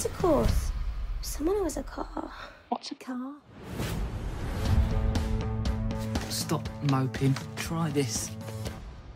[0.00, 0.70] sexual intercourse.
[1.18, 2.32] with Someone who has a car.
[2.68, 3.32] What's a car?
[6.28, 7.36] Stop moping.
[7.56, 8.30] Try this.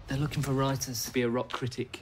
[0.07, 2.01] They're looking for writers to be a rock critic.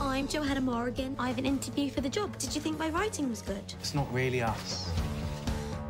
[0.00, 1.16] I'm Johanna Morrigan.
[1.18, 2.36] I have an interview for the job.
[2.38, 3.74] Did you think my writing was good?
[3.80, 4.90] It's not really us.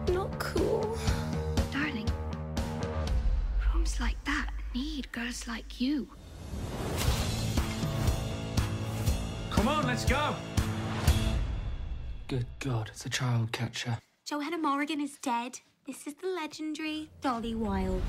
[0.08, 0.98] Not cool.
[1.72, 2.08] Darling,
[3.72, 6.08] rooms like that need girls like you.
[9.62, 10.34] Come on, let's go.
[12.26, 13.96] Good God, it's a child catcher.
[14.26, 15.60] Johanna Morrigan is dead.
[15.86, 18.02] This is the legendary Dolly Wilde.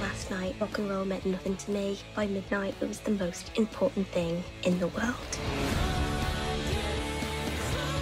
[0.00, 1.98] Last night, rock and roll meant nothing to me.
[2.16, 5.38] By midnight, it was the most important thing in the world.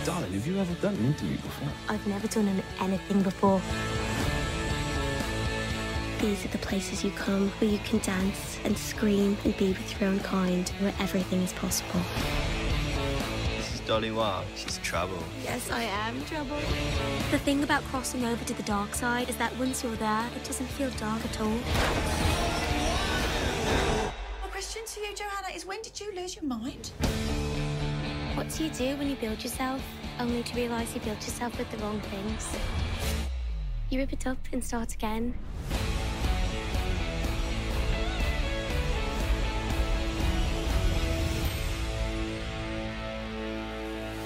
[0.04, 1.68] Darling, have you ever done an interview before?
[1.88, 3.60] I've never done an- anything before.
[6.20, 9.98] These are the places you come where you can dance and scream and be with
[9.98, 11.98] your own kind, where everything is possible.
[13.56, 14.44] This is Dolly Wilde.
[14.54, 15.16] She's trouble.
[15.42, 16.58] Yes, I am trouble.
[17.30, 20.44] The thing about crossing over to the dark side is that once you're there, it
[20.44, 21.58] doesn't feel dark at all.
[24.42, 26.90] My question to you, Johanna, is when did you lose your mind?
[28.34, 29.80] What do you do when you build yourself,
[30.18, 32.46] only to realise you built yourself with the wrong things?
[33.88, 35.34] You rip it up and start again.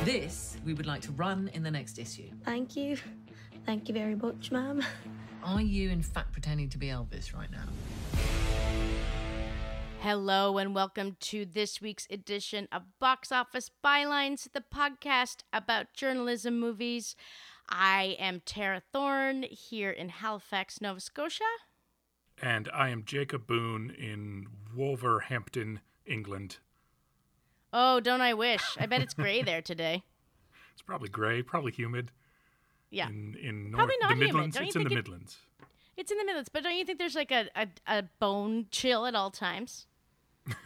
[0.05, 2.29] This we would like to run in the next issue.
[2.45, 2.99] Thank you.
[3.65, 4.85] Thank you very much, ma'am.
[5.43, 7.65] Are you in fact pretending to be Elvis right now?
[10.01, 16.61] Hello, and welcome to this week's edition of Box Office Bylines, the podcast about journalism
[16.61, 17.17] movies.
[17.71, 21.45] I am Tara Thorne here in Halifax, Nova Scotia.
[22.43, 26.59] And I am Jacob Boone in Wolverhampton, England.
[27.77, 28.63] Oh, don't I wish?
[28.79, 30.03] I bet it's gray there today.
[30.73, 32.11] It's probably gray, probably humid.
[32.91, 33.09] Yeah.
[33.09, 34.35] In, in Nor- Probably not the humid.
[34.35, 34.57] Midlands.
[34.57, 35.37] You It's in the it- Midlands.
[35.97, 39.07] It's in the Midlands, but don't you think there's like a, a, a bone chill
[39.07, 39.87] at all times?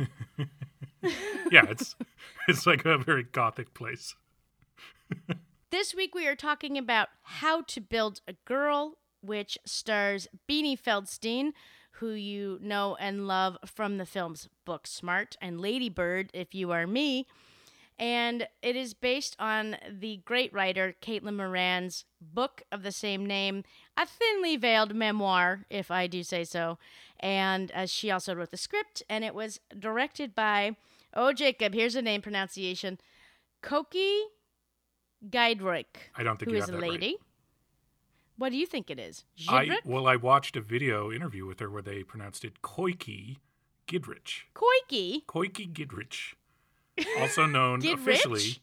[1.51, 1.95] yeah, it's
[2.49, 4.15] it's like a very gothic place.
[5.71, 11.53] This week we are talking about How to Build a Girl, which stars Beanie Feldstein,
[11.99, 16.87] who you know and love from the films Booksmart and Lady Bird, if you are
[16.87, 17.27] me.
[17.99, 23.65] And it is based on the great writer Caitlin Moran's book of the same name,
[23.97, 26.79] a thinly veiled memoir, if I do say so.
[27.19, 30.77] And uh, she also wrote the script, and it was directed by,
[31.13, 33.01] oh, Jacob, here's a name pronunciation
[33.63, 34.21] Koki
[35.29, 36.13] Guidroik.
[36.15, 37.15] I don't think who you is have a that right.
[38.39, 39.25] What do you think it is?
[39.49, 43.39] I well, I watched a video interview with her where they pronounced it Koiki
[43.89, 44.45] Gidrich.
[44.55, 45.25] Koiki?
[45.27, 46.35] Koiki Gidrich,
[47.19, 47.95] also known Gidrich?
[47.95, 48.59] officially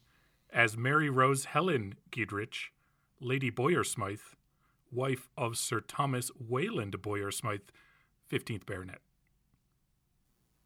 [0.51, 2.69] as Mary Rose Helen Gidrich,
[3.19, 4.19] Lady Boyer Smythe,
[4.91, 7.69] wife of Sir Thomas Wayland Boyer Smythe,
[8.31, 8.99] 15th Baronet.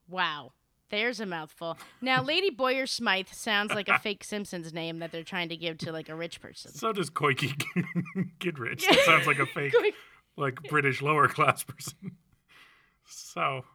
[0.08, 0.52] Wow.
[0.90, 1.78] There's a mouthful.
[2.02, 5.78] Now, Lady Boyer Smythe sounds like a fake Simpsons name that they're trying to give
[5.80, 6.72] to like a rich person.
[6.72, 7.54] So does Koiki
[8.40, 8.82] Gidrich.
[8.90, 9.74] That sounds like a fake,
[10.38, 12.18] like British lower class person.
[13.06, 13.66] So,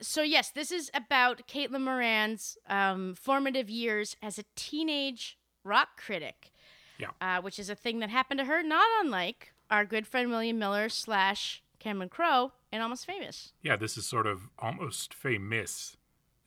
[0.00, 6.52] So, yes, this is about Caitlin Moran's um, formative years as a teenage rock critic.
[6.98, 7.08] Yeah.
[7.20, 10.58] Uh, which is a thing that happened to her, not unlike our good friend William
[10.58, 13.52] Miller slash Cameron Crowe in Almost Famous.
[13.62, 15.96] yeah, this is sort of almost famous,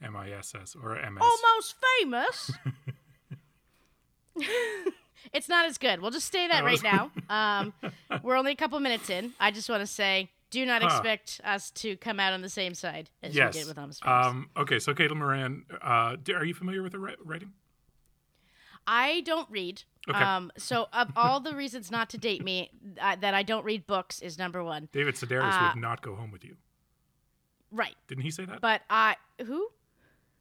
[0.02, 1.22] M I S S or M S.
[1.24, 2.50] Almost famous.
[5.32, 6.00] it's not as good.
[6.00, 6.66] We'll just stay that Oh.
[6.66, 7.10] right now.
[7.30, 7.72] Um,
[8.24, 9.32] we're only a couple minutes in.
[9.38, 12.74] I just want to say, do not expect us to come out on the same
[12.74, 13.54] side as yes.
[13.54, 14.26] we did with Almost Famous.
[14.26, 17.52] Um, okay, so Caitlin Moran, uh, are you familiar with her writing?
[18.84, 19.84] I don't read.
[20.08, 20.18] Okay.
[20.18, 22.70] Um, so of all the reasons not to date me,
[23.00, 24.88] uh, that I don't read books is number one.
[24.90, 26.56] David Sedaris Uh, would not go home with you.
[27.70, 27.94] Right.
[28.08, 28.60] Didn't he say that?
[28.60, 29.14] But I
[29.46, 29.68] who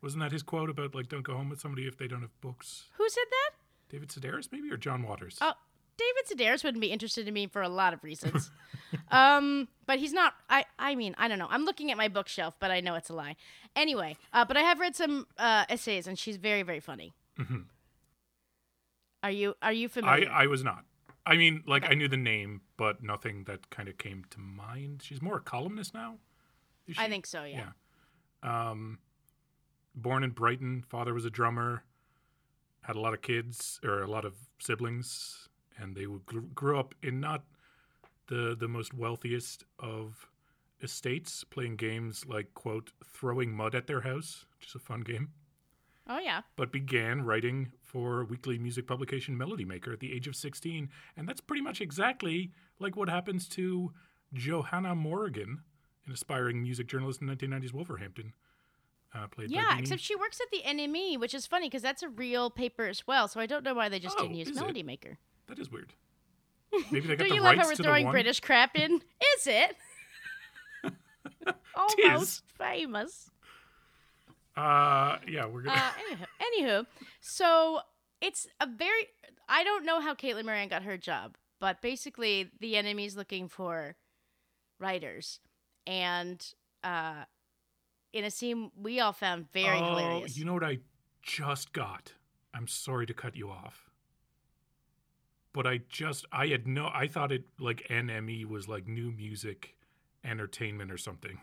[0.02, 2.42] Wasn't that his quote about like don't go home with somebody if they don't have
[2.42, 2.86] books?
[2.98, 3.52] who said that?
[3.90, 5.38] David Sedaris maybe or John Waters?
[5.42, 5.54] Oh,
[5.98, 8.52] David Sedaris wouldn't be interested in me for a lot of reasons.
[9.12, 10.34] um, but he's not.
[10.50, 10.66] I.
[10.78, 11.48] I mean, I don't know.
[11.50, 13.36] I'm looking at my bookshelf, but I know it's a lie.
[13.76, 17.14] Anyway, uh, but I have read some uh, essays, and she's very, very funny.
[17.38, 17.66] Mhm.
[19.24, 20.30] Are you Are you I familiar?
[20.32, 20.86] I was not.
[21.26, 25.02] I mean, like I knew the name, but nothing that kind of came to mind.
[25.04, 26.18] She's more a columnist now.
[26.98, 27.44] I think so.
[27.44, 27.72] Yeah.
[28.44, 28.70] Yeah.
[28.72, 29.00] Um,
[30.00, 31.84] born in Brighton, father was a drummer.
[32.82, 36.06] Had a lot of kids or a lot of siblings, and they
[36.56, 37.44] grew up in not
[38.28, 40.30] the the most wealthiest of
[40.82, 45.30] estates playing games like quote throwing mud at their house, which is a fun game.
[46.08, 46.42] Oh yeah.
[46.56, 51.30] But began writing for weekly music publication Melody Maker at the age of 16, and
[51.30, 53.92] that's pretty much exactly like what happens to
[54.34, 55.62] Johanna Morgan,
[56.06, 58.34] an aspiring music journalist in 1990s Wolverhampton.
[59.14, 62.10] Uh, played Yeah, except she works at the NME, which is funny because that's a
[62.10, 63.28] real paper as well.
[63.28, 64.60] So I don't know why they just Oh, didn't use is it?
[64.60, 65.18] Melody Maker.
[65.48, 65.94] that is weird.
[66.92, 68.12] Maybe they got Do the you love how we're throwing.
[68.12, 69.02] British crap in?
[69.38, 69.76] Is it?
[71.76, 73.32] Almost famous.
[74.56, 75.78] Uh, yeah, we're gonna.
[75.80, 76.26] Uh, anywho,
[76.62, 76.86] anywho,
[77.22, 77.80] so
[78.22, 79.08] it's a very.
[79.48, 83.96] I don't know how Caitlin Moran got her job, but basically the enemy's looking for
[84.80, 85.40] writers,
[85.88, 86.46] and
[86.84, 87.24] uh,
[88.14, 90.38] in a scene we all found very oh, hilarious.
[90.38, 90.80] you know what I
[91.22, 92.14] just got?
[92.54, 93.90] I'm sorry to cut you off.
[95.54, 99.76] But I just I had no I thought it like NME was like new music
[100.24, 101.40] entertainment or something.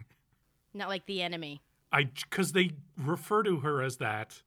[0.75, 1.63] Not like the enemy.
[1.93, 4.43] I cuz they refer to her as that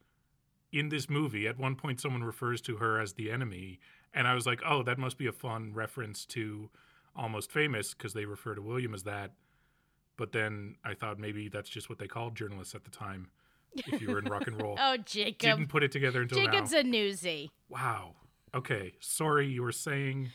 [0.71, 1.47] in this movie.
[1.47, 3.79] At one point someone refers to her as the enemy
[4.13, 6.69] and I was like, "Oh, that must be a fun reference to
[7.15, 9.33] Almost Famous because they refer to William as that."
[10.19, 13.29] But then I thought maybe that's just what they called journalists at the time
[13.73, 14.75] if you were in rock and roll.
[14.77, 15.57] Oh, Jacob.
[15.57, 16.79] Didn't put it together until Jacob's now.
[16.79, 17.51] a newsie.
[17.69, 18.15] Wow.
[18.53, 18.95] Okay.
[18.99, 20.31] Sorry, you were saying.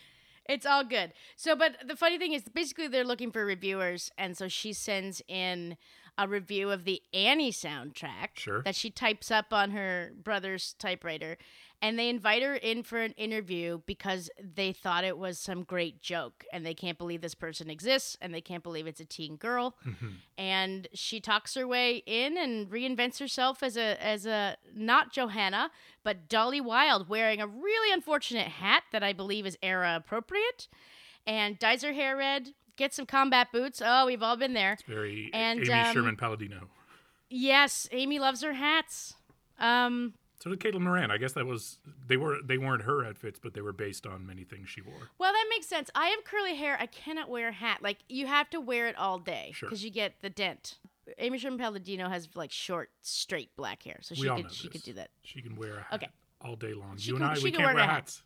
[0.49, 1.13] It's all good.
[1.37, 5.21] So, but the funny thing is, basically, they're looking for reviewers, and so she sends
[5.29, 5.77] in
[6.17, 8.63] a review of the Annie soundtrack Sure.
[8.63, 11.37] that she types up on her brother's typewriter,
[11.83, 16.01] and they invite her in for an interview because they thought it was some great
[16.01, 19.37] joke, and they can't believe this person exists, and they can't believe it's a teen
[19.37, 20.09] girl, mm-hmm.
[20.39, 25.71] and she talks her way in and reinvents herself as a as a not Johanna
[26.05, 30.69] but Dolly Wild wearing a really unfortunate hat that I believe is era appropriate
[31.27, 35.31] and dyes her hair red gets some combat boots oh we've all been there Very
[35.33, 36.69] And, Amy um, Sherman Palladino.
[37.31, 39.15] yes Amy loves her hats
[39.59, 41.11] um So did Caitlin Moran.
[41.11, 44.27] I guess that was they were they weren't her outfits, but they were based on
[44.27, 45.09] many things she wore.
[45.19, 48.27] well that makes sense I have curly hair I cannot wear a hat like you
[48.27, 49.69] have to wear it all day Sure.
[49.69, 50.79] because you get the dent
[51.19, 54.73] Amy Sherman Palladino has like short straight black hair so she could she this.
[54.73, 56.09] could do that She can wear a hat Okay.
[56.41, 56.97] all day long.
[56.97, 58.23] She you can- and I, we can can't wear wear hats.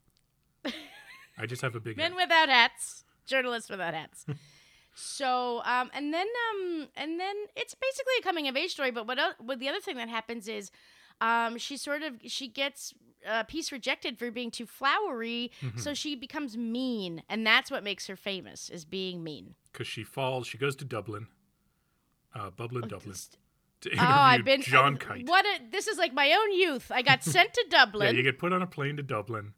[1.36, 2.16] I just have a big men head.
[2.20, 4.26] without hats journalists without hats
[4.94, 9.06] so um and then um and then it's basically a coming of age story but
[9.06, 10.70] what, what the other thing that happens is
[11.20, 12.92] um she sort of she gets
[13.26, 15.78] a piece rejected for being too flowery Mm-hmm.
[15.78, 20.02] so she becomes mean and that's what makes her famous is being mean Because she
[20.04, 21.26] falls, she goes to Dublin,
[22.34, 23.14] uh, Bublin, Dublin,
[23.80, 25.26] to oh interview i've been John uh, Kite.
[25.28, 28.06] what a this is like my own youth i got sent to Dublin.
[28.06, 29.52] Yeah, dublin you get put on a plane to Dublin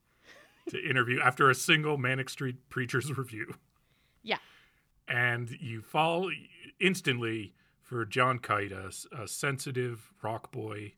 [0.70, 3.54] to interview after a single Manic Street Preachers review.
[4.22, 4.38] yeah
[5.08, 6.30] and you fall
[6.80, 10.92] instantly for John Kite, a, a sensitive rock boy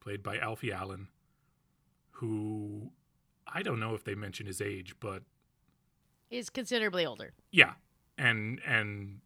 [0.00, 1.08] played by Alfie Allen,
[2.12, 2.90] who
[3.46, 5.22] I don't know if they mention his age, but
[6.30, 7.72] is considerably older yeah,
[8.18, 9.20] and and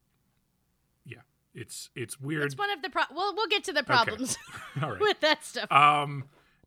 [1.04, 1.23] yeah,
[1.54, 2.44] it's it's weird.
[2.44, 3.87] it's one of the pro well we'll get to the Okay.
[3.87, 4.37] problems
[4.82, 5.00] All right.
[5.00, 6.25] with that stuff Um,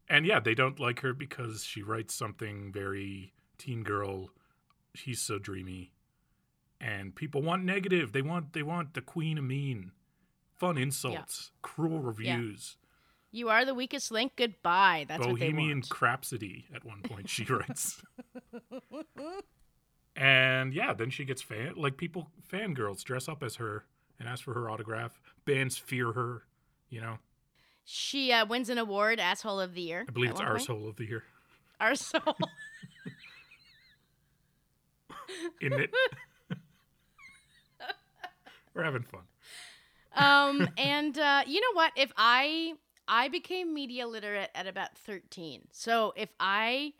[0.09, 4.29] and yeah, they don't like her because she writes something very teen girl.
[4.95, 5.91] She's so dreamy,
[6.79, 8.11] and people want negative.
[8.11, 9.91] They want they want the queen of mean,
[10.55, 12.77] fun insults, cruel reviews,
[13.31, 14.33] You are the weakest link.
[14.35, 15.05] Goodbye.
[15.07, 16.65] That's what they bohemian crapsody.
[16.75, 18.01] At one point, she writes.
[20.15, 23.85] and yeah, then she gets fan like people fangirls dress up as her
[24.19, 25.19] and ask for her autograph.
[25.45, 26.43] Bands fear her.
[26.89, 27.17] You know,
[27.85, 30.05] She uh, wins an award, asshole of the year.
[30.07, 31.23] I believe it's arsehole of the year.
[31.81, 32.35] Arsehole.
[35.61, 35.89] Isn't it?
[38.73, 39.21] We're having fun.
[40.15, 41.91] um, and uh, you know what?
[41.95, 42.73] If I
[43.07, 46.93] I became media literate at about thirteen, so if I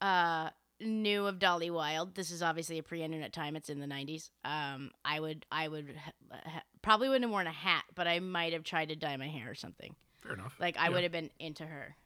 [0.00, 3.56] uh knew of Dolly Wild, this is obviously a pre-internet time.
[3.56, 4.30] It's in the '90s.
[4.44, 8.20] Um, I would I would ha- ha- probably wouldn't have worn a hat, but I
[8.20, 9.94] might have tried to dye my hair or something.
[10.20, 10.54] Fair enough.
[10.60, 10.90] Like I Yeah.
[10.90, 11.96] would have been into her.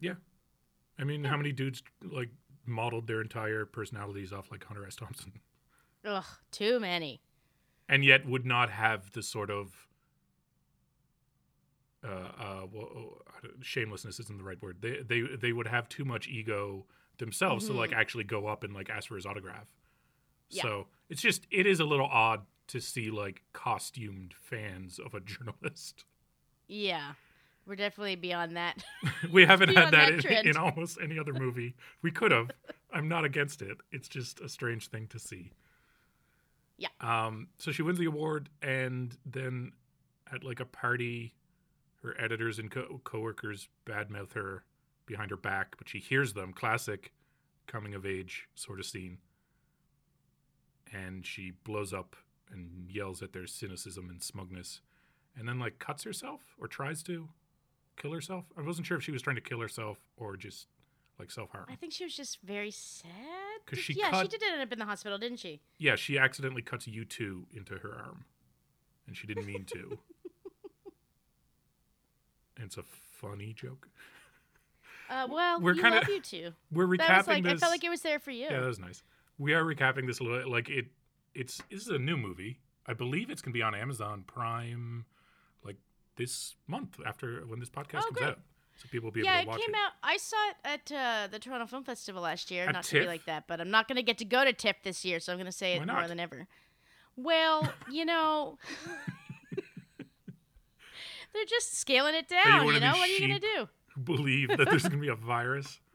[0.00, 0.14] Yeah.
[0.98, 2.30] I mean, how many dudes like
[2.66, 4.94] modeled their entire personalities off like Hunter S.
[4.96, 5.32] Thompson,
[6.04, 7.20] Ugh, too many.
[7.88, 9.88] and yet would not have the sort of
[12.04, 14.78] uh, uh, well, uh, shamelessness isn't the right word.
[14.80, 16.86] They they they would have too much ego
[17.18, 19.68] themselves to like actually go up and like ask for his autograph.
[20.50, 20.62] Yeah.
[20.62, 25.20] So it's just it is a little odd to see like costumed fans of a
[25.20, 26.04] journalist.
[26.66, 27.12] Yeah,
[27.66, 28.82] we're definitely beyond that.
[29.32, 31.74] we haven't had that, that in, in almost any other movie.
[32.02, 32.50] We could have.
[32.92, 33.78] I'm not against it.
[33.90, 35.52] It's just a strange thing to see.
[36.78, 36.88] Yeah.
[37.00, 37.48] Um.
[37.58, 39.72] So she wins the award, and then
[40.32, 41.34] at like a party,
[42.02, 44.64] her editors and co- coworkers badmouth her
[45.06, 46.52] behind her back, but she hears them.
[46.52, 47.12] Classic
[47.66, 49.18] coming of age sort of scene.
[50.92, 52.16] And she blows up
[52.50, 54.80] and yells at their cynicism and smugness,
[55.36, 57.28] and then like cuts herself or tries to
[57.96, 58.44] kill herself.
[58.58, 60.66] I wasn't sure if she was trying to kill herself or just
[61.18, 61.64] like self harm.
[61.70, 63.08] I think she was just very sad.
[63.64, 65.60] 'Cause she yeah, she did end up in the hospital, didn't she?
[65.78, 68.24] Yeah, she accidentally cuts U two into her arm,
[69.06, 69.98] and she didn't mean to.
[72.62, 73.88] It's a funny joke.
[75.10, 76.52] Uh, well, We're kinda- love you too.
[76.70, 77.52] We're recapping That was like this.
[77.52, 78.44] I felt like it was there for you.
[78.44, 79.02] Yeah, that was nice.
[79.38, 80.50] We are recapping this a little.
[80.50, 80.86] Like it,
[81.34, 82.60] it's this is a new movie.
[82.86, 85.04] I believe it's gonna be on Amazon Prime,
[85.64, 85.76] like
[86.16, 88.28] this month after when this podcast Oh, comes great.
[88.30, 88.38] out,
[88.76, 89.76] so people will be yeah, able to watch it came it.
[89.76, 89.92] came out.
[90.02, 92.64] I saw it at uh, the Toronto Film Festival last year.
[92.66, 94.52] At not to be like that, but I'm not going to get to go to
[94.52, 95.98] TIFF this year, so I'm going to say Why it not?
[95.98, 96.46] more than ever.
[97.16, 98.58] Well, you know,
[101.32, 102.74] they're just scaling it Are you down.
[102.74, 103.68] You, know, what are you going to do?
[104.02, 105.78] Believe that there's gonna be a virus.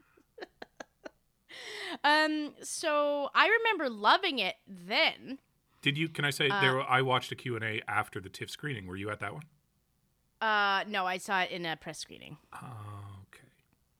[2.04, 5.38] Um, so I remember loving it then.
[5.82, 6.08] Did you?
[6.08, 6.80] Can I say Uh, there?
[6.82, 8.86] I watched a Q and A after the TIFF screening.
[8.86, 9.42] Were you at that one?
[10.40, 12.36] Uh, no, I saw it in a press screening.
[12.52, 13.48] Oh, okay.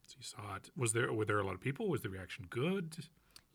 [0.05, 0.69] So you saw it.
[0.77, 1.11] Was there?
[1.11, 1.89] Were there a lot of people?
[1.89, 2.97] Was the reaction good?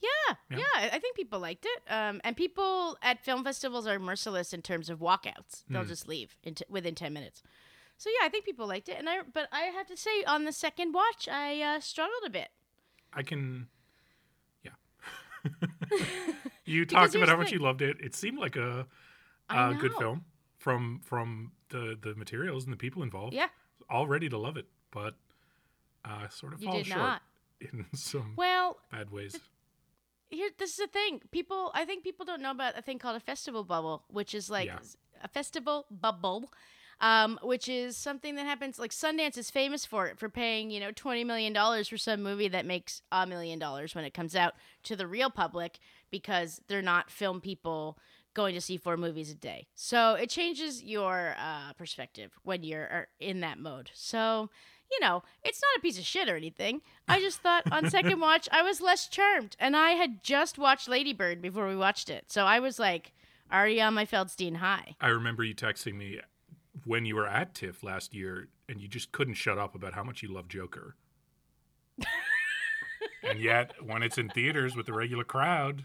[0.02, 0.58] Yeah, Yeah.
[0.58, 1.82] yeah, I- think people liked it.
[1.90, 5.64] Um, and people at film festivals are merciless in terms of walkouts.
[5.70, 5.88] They'll Mm.
[5.88, 7.42] just leave in t- within ten minutes.
[7.96, 8.96] So yeah, I think people liked it.
[8.98, 12.30] And I, but I have to say, on the second watch, I uh, struggled a
[12.30, 12.48] bit.
[13.12, 13.68] I can.
[14.62, 14.72] Yeah.
[16.64, 17.96] you talked about how much you loved it.
[18.00, 18.86] It seemed like a
[19.78, 20.24] good film
[20.58, 23.34] from from the the materials and the people involved.
[23.34, 23.48] Yeah.
[23.90, 25.14] All ready to love it, but
[26.04, 27.22] uh, sort of You fall short not.
[27.60, 29.38] in some Well, bad ways.
[30.30, 31.20] here, this is the thing.
[31.30, 34.48] People, I think people don't know about a thing called a festival bubble, which is
[34.50, 34.78] like Yeah.
[35.22, 36.50] a festival bubble.
[37.04, 40.80] Um, which is something that happens like Sundance is famous for it for paying you
[40.80, 44.34] know twenty million dollars for some movie that makes a million dollars when it comes
[44.34, 45.78] out to the real public
[46.10, 47.98] because they're not film people
[48.32, 49.66] going to see four movies a day.
[49.74, 53.90] So it changes your uh, perspective when you're are in that mode.
[53.92, 54.48] So
[54.90, 56.80] you know it's not a piece of shit or anything.
[57.06, 60.88] I just thought on second watch I was less charmed, and I had just watched
[60.88, 63.12] Lady Bird before we watched it, so I was like
[63.52, 64.96] already on my Feldstein high.
[65.02, 66.18] I remember you texting me
[66.84, 70.02] when you were at TIFF last year, and you just couldn't shut up about how
[70.02, 70.96] much you love Joker.
[73.22, 75.84] and yet, when it's in theaters with the regular crowd,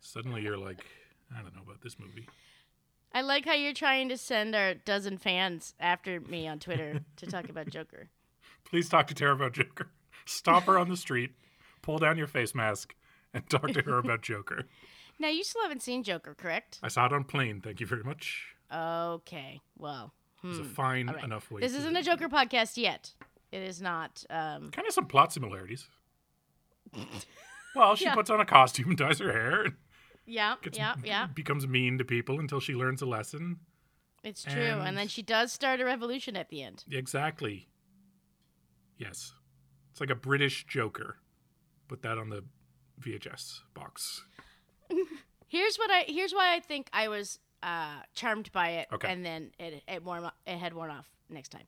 [0.00, 0.84] suddenly you're like,
[1.36, 2.28] I don't know about this movie.
[3.14, 7.26] I like how you're trying to send our dozen fans after me on Twitter to
[7.26, 8.08] talk about Joker.
[8.64, 9.90] Please talk to Tara about Joker.
[10.24, 11.32] Stop her on the street,
[11.82, 12.94] pull down your face mask,
[13.34, 14.64] and talk to her about Joker.
[15.18, 16.78] Now you still haven't seen Joker, correct?
[16.82, 17.60] I saw it on plane.
[17.60, 18.54] Thank you very much.
[18.72, 19.60] Okay.
[19.78, 20.12] Well,
[20.42, 20.68] was a hmm.
[20.68, 21.24] fine right.
[21.24, 21.60] enough way.
[21.60, 23.12] This isn't a Joker podcast yet.
[23.50, 24.24] It is not.
[24.30, 25.88] Um, kind of some plot similarities.
[27.74, 28.14] Well, she Yeah.
[28.14, 29.66] puts on a costume and dyes her hair.
[30.26, 31.26] yeah, Gets, yeah, yeah.
[31.26, 33.60] Becomes mean to people until she learns a lesson.
[34.22, 34.62] It's true.
[34.62, 36.84] And, And- then she does start a revolution at the end.
[36.90, 37.68] Exactly.
[38.98, 39.32] Yes.
[39.90, 41.16] It's like a British Joker.
[41.88, 42.44] Put that on the
[43.00, 44.22] VHS box.
[45.48, 46.04] Here's what I.
[46.06, 49.08] Here's why I think I was uh, charmed by it, Okay.
[49.12, 51.66] and then it it worn it had worn off next time.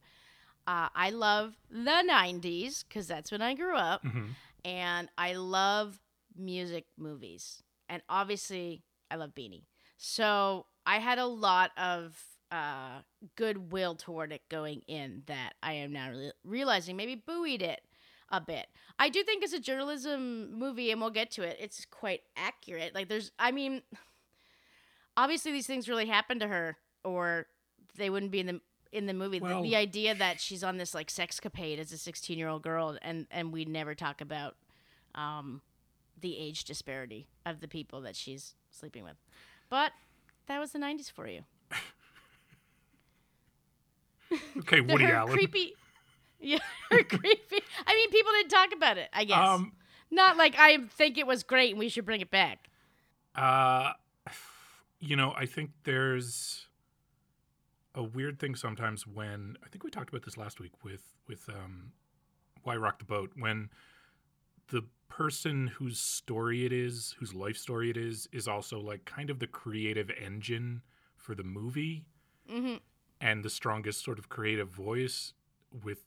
[0.67, 4.31] Uh, I love the '90s because that's when I grew up, Mhm.
[4.65, 6.01] and I love
[6.37, 9.65] music movies, and obviously I love Beanie.
[9.97, 12.21] So I had a lot of
[12.51, 13.01] uh,
[13.37, 17.81] goodwill toward it going in that I am now re- realizing maybe buoyed it
[18.31, 18.67] a bit.
[18.99, 22.95] I do think as a journalism movie, and we'll get to it, it's quite accurate.
[22.95, 23.83] Like there's, I mean,
[25.17, 27.47] obviously these things really happened to her, or
[27.97, 28.61] they wouldn't be in the
[28.93, 29.39] in the movie.
[29.39, 32.63] The- Well- the, idea that she's on this like sexcapade as a 16 year old
[32.63, 34.57] girl, and and we never talk about
[35.15, 35.63] um,
[36.21, 39.17] the age disparity of the people that she's sleeping with.
[39.69, 39.93] But
[40.47, 41.43] that was the 90s for you.
[44.59, 45.33] Okay, Woody her Allen.
[45.33, 45.75] creepy.
[46.41, 46.59] Yeah,
[46.91, 47.61] her creepy.
[47.87, 49.09] I mean, people didn't talk about it.
[49.15, 49.39] I guess.
[49.39, 49.73] Um,
[50.11, 52.69] Not like I think it was great and we should bring it back.
[53.35, 53.93] Uh,
[55.07, 56.67] you know, I think there's
[57.95, 61.49] a weird thing sometimes when I think we talked about this last week with with
[61.49, 61.93] um,
[62.63, 63.69] why rock the boat when
[64.69, 69.31] the person whose story it is, whose life story it is, is also like kind
[69.31, 70.83] of the creative engine
[71.17, 72.05] for the movie
[72.53, 72.75] Mm-hmm.
[73.23, 75.33] and the strongest sort of creative voice
[75.83, 76.05] with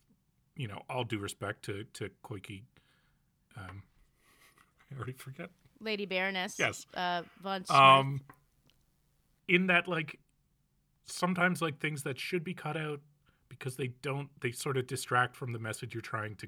[0.55, 2.61] you know all due respect to to Koiki
[3.57, 3.81] um
[4.91, 5.49] I already forget.
[5.79, 6.57] Lady Baroness.
[6.59, 6.85] Yes.
[6.93, 7.77] Uh, von Smith.
[7.77, 8.21] Um,
[9.47, 10.19] in that, like,
[11.05, 12.99] sometimes like things that should be cut out
[13.49, 16.47] because they don't, they sort of distract from the message you're trying to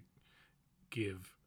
[0.90, 1.38] give,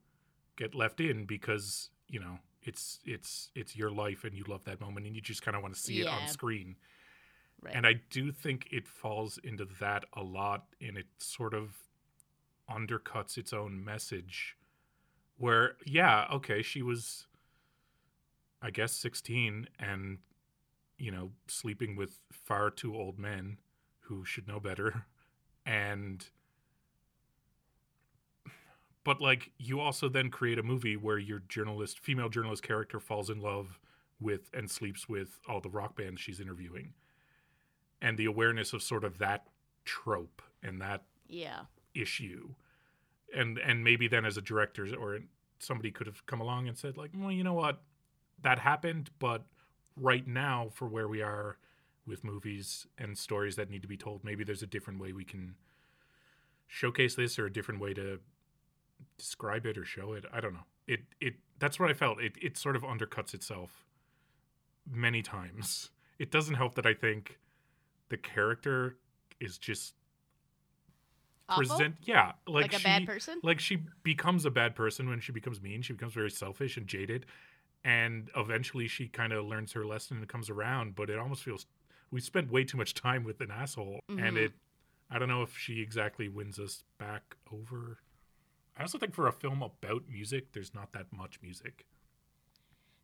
[0.55, 4.79] get left in because you know it's it's it's your life and you love that
[4.79, 6.75] moment and you just kind of want to see it on screen.
[7.61, 7.75] Right.
[7.75, 11.77] And I do think it falls into that a lot, and it sort of
[12.69, 14.57] undercuts its own message.
[15.37, 17.25] Where, yeah, okay, she was,
[18.61, 20.17] I guess, 16 and,
[21.03, 23.57] you know, sleeping with far too old men
[23.99, 25.05] who should know better.
[25.65, 26.25] And,
[29.03, 33.29] but like, you also then create a movie where your journalist, female journalist character falls
[33.29, 33.79] in love
[34.21, 36.93] with and sleeps with all the rock bands she's interviewing
[38.01, 39.47] and the awareness of sort of that
[39.83, 41.63] trope and that yeah.
[41.93, 42.49] issue
[43.35, 45.19] and and maybe then as a director or
[45.59, 47.81] somebody could have come along and said like well you know what
[48.41, 49.43] that happened but
[49.95, 51.57] right now for where we are
[52.05, 54.23] with movies and stories that need to be told.
[54.23, 55.55] Maybe there's a different way we can
[56.67, 58.19] showcase this or a different way to
[59.17, 60.25] describe it or show it.
[60.33, 60.65] I don't know.
[60.87, 62.19] It it that's what i felt.
[62.21, 63.85] It it sort of undercuts itself
[64.89, 65.89] many times.
[66.19, 67.39] It doesn't help that i think
[68.09, 68.95] the character
[69.41, 69.95] is just
[71.49, 71.65] Awful?
[71.65, 73.39] present yeah like, Like a she, bad person?
[73.43, 75.81] like she becomes a bad person when she becomes mean.
[75.81, 77.25] She becomes very selfish and jaded
[77.85, 81.65] and eventually she kind of learns her lesson and comes around but it almost feels
[82.11, 84.37] we spent way too much time with an asshole and Mhm.
[84.45, 84.51] it
[85.11, 87.99] i don't know if she exactly wins us back over
[88.77, 91.85] i also think for a film about music there's not that much music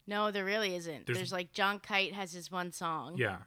[0.08, 1.06] No, there really isn't.
[1.06, 3.16] There's- There's, like John Kite has his one song.
[3.18, 3.40] yeah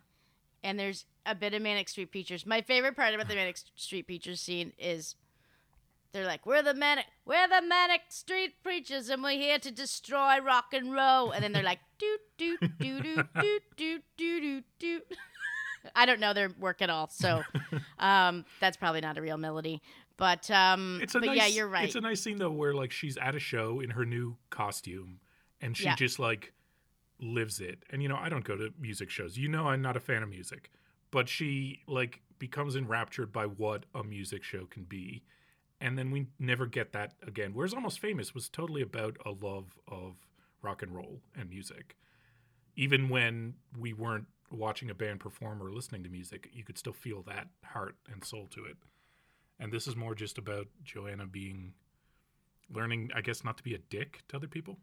[0.62, 2.46] And there's a bit of Manic Street Preachers.
[2.46, 5.16] My favorite part about the Manic Street Preachers scene is
[6.12, 10.38] they're like, "We're the manic, we're the Manic Street Preachers, and we're here to destroy
[10.40, 14.64] rock and roll." And then they're like, "Doot doot doot doot doot doot doot doot
[14.78, 15.02] doot."
[15.96, 17.42] I don't know their work at all, so
[17.98, 19.82] um, that's probably not a real melody.
[20.16, 21.84] But um, it's a but nice, yeah, you're right.
[21.86, 25.18] it's a nice scene though where like she's at a show in her new costume
[25.60, 25.96] and she Yeah.
[25.96, 26.52] just like
[27.20, 29.96] lives it and you know i don't go to music shows you know i'm not
[29.96, 30.72] a fan of music
[31.12, 35.22] but she like becomes enraptured by what a music show can be
[35.82, 37.50] and then we never get that again.
[37.52, 40.14] Whereas almost famous was totally about a love of
[40.62, 41.96] rock and roll and music.
[42.76, 46.92] Even when we weren't watching a band perform or listening to music you could still
[46.92, 48.76] feel that heart and soul to it.
[49.58, 51.72] And this is more just about joanna being
[52.70, 54.78] learning i guess not to be a dick to other people.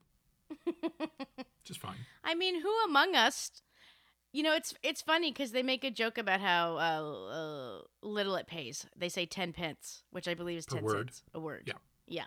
[1.63, 1.97] Just fine.
[2.23, 3.51] I mean, who among us?
[4.31, 8.35] You know, it's it's funny because they make a joke about how uh, uh, little
[8.35, 8.85] it pays.
[8.95, 11.09] They say ten pence, which I believe is ten word.
[11.09, 11.63] cents a word.
[11.65, 11.73] Yeah.
[12.07, 12.25] yeah,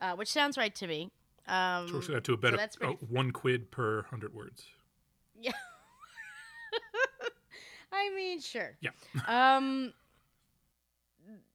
[0.00, 1.10] uh, which sounds right to me.
[1.46, 4.66] Um, so to a better that's pretty- one quid per hundred words
[5.40, 5.52] Yeah.
[7.92, 8.76] I mean, sure.
[8.80, 8.90] Yeah.
[9.26, 9.92] um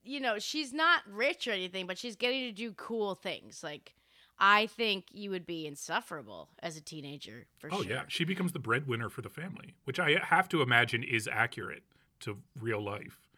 [0.04, 3.64] you know, she's not rich or anything, but she's getting to do cool things.
[3.64, 3.94] Like
[4.38, 7.80] I think you would be insufferable as a teenager for sure.
[7.80, 7.92] oh sure.
[7.92, 11.84] yeah she becomes the breadwinner for the family which i have to imagine is accurate
[12.20, 13.30] to real life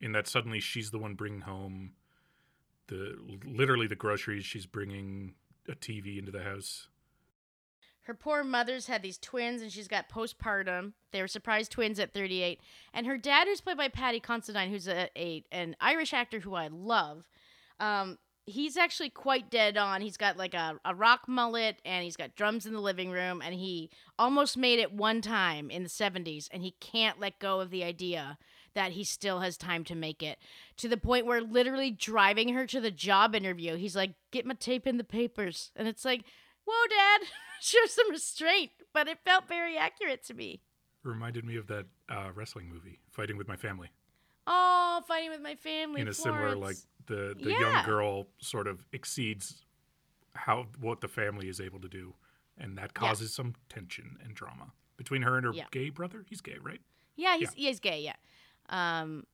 [0.00, 1.92] in that suddenly she's the one bringing home
[2.88, 5.34] the literally the groceries she's bringing
[5.68, 6.88] a tv into the house
[8.02, 10.92] Her poor mother's had these twins and she's got postpartum.
[11.10, 12.60] They were surprise twins at 38.
[12.94, 16.54] And her dad, who's played by Paddy Considine, who's a, a an Irish actor who
[16.54, 17.28] I love,
[17.80, 20.00] um, he's actually quite dead on.
[20.00, 23.42] He's got like a, a rock mullet and he's got drums in the living room.
[23.44, 27.60] And he almost made it one time in the 70s and he can't let go
[27.60, 28.38] of the idea
[28.74, 30.38] that he still has time to make it
[30.76, 34.54] to the point where literally driving her to the job interview, he's like, Get my
[34.54, 35.70] tape in the papers.
[35.74, 36.24] And it's like,
[36.66, 37.26] Whoa, Dad,
[37.60, 38.70] show some restraint.
[38.92, 40.60] But it felt very accurate to me.
[41.02, 43.90] Reminded me of that uh, wrestling movie fighting with my family
[44.46, 46.00] Oh, fighting with my family.
[46.00, 46.86] in a similar like Florence.
[47.06, 47.58] The the Yeah.
[47.60, 49.64] young girl sort of exceeds
[50.34, 52.14] how what the family is able to do
[52.58, 53.00] and that Yeah.
[53.00, 55.66] causes some tension and drama between her and her Yeah.
[55.70, 56.80] gay brother he's gay right
[57.16, 58.00] Yeah, he's he is gay.
[58.02, 58.16] Yeah,
[58.68, 59.26] um,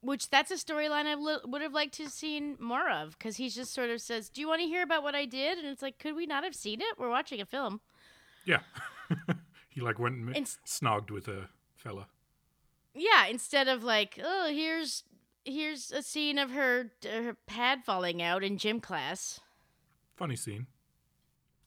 [0.00, 3.36] which that's a storyline I li- would have liked to have seen more of because
[3.36, 5.66] he just sort of says, "Do you want to hear about what I did?" And
[5.68, 6.98] it's like, could we not have seen it?
[6.98, 7.80] We're watching a film.
[8.44, 8.60] yeah
[9.68, 12.08] he like went and Ins- snogged with a fella
[12.94, 15.04] Yeah, instead of like, oh, here's
[15.44, 19.40] here's a scene of her her pad falling out in gym class.
[20.16, 20.66] funny scene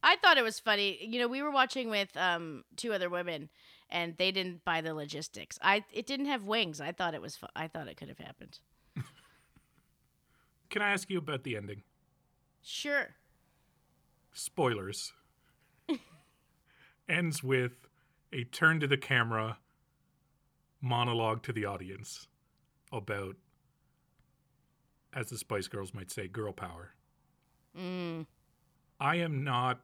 [0.04, 0.98] I thought it was funny.
[1.02, 3.50] You know, we were watching with um two other women,
[3.90, 5.58] and they didn't buy the logistics.
[5.62, 6.80] I it didn't have wings.
[6.80, 7.36] I thought it was.
[7.36, 8.60] Fu- I thought it could have happened.
[10.70, 11.84] Can I ask you about the ending?
[12.62, 13.16] Sure.
[14.34, 15.14] spoilers,
[17.10, 17.88] ends with
[18.32, 19.58] a turn to the camera
[20.82, 22.28] monologue to the audience
[22.92, 23.36] about,
[25.14, 26.92] as the Spice Girls might say, girl power.
[27.78, 28.26] Mm.
[29.00, 29.82] I am not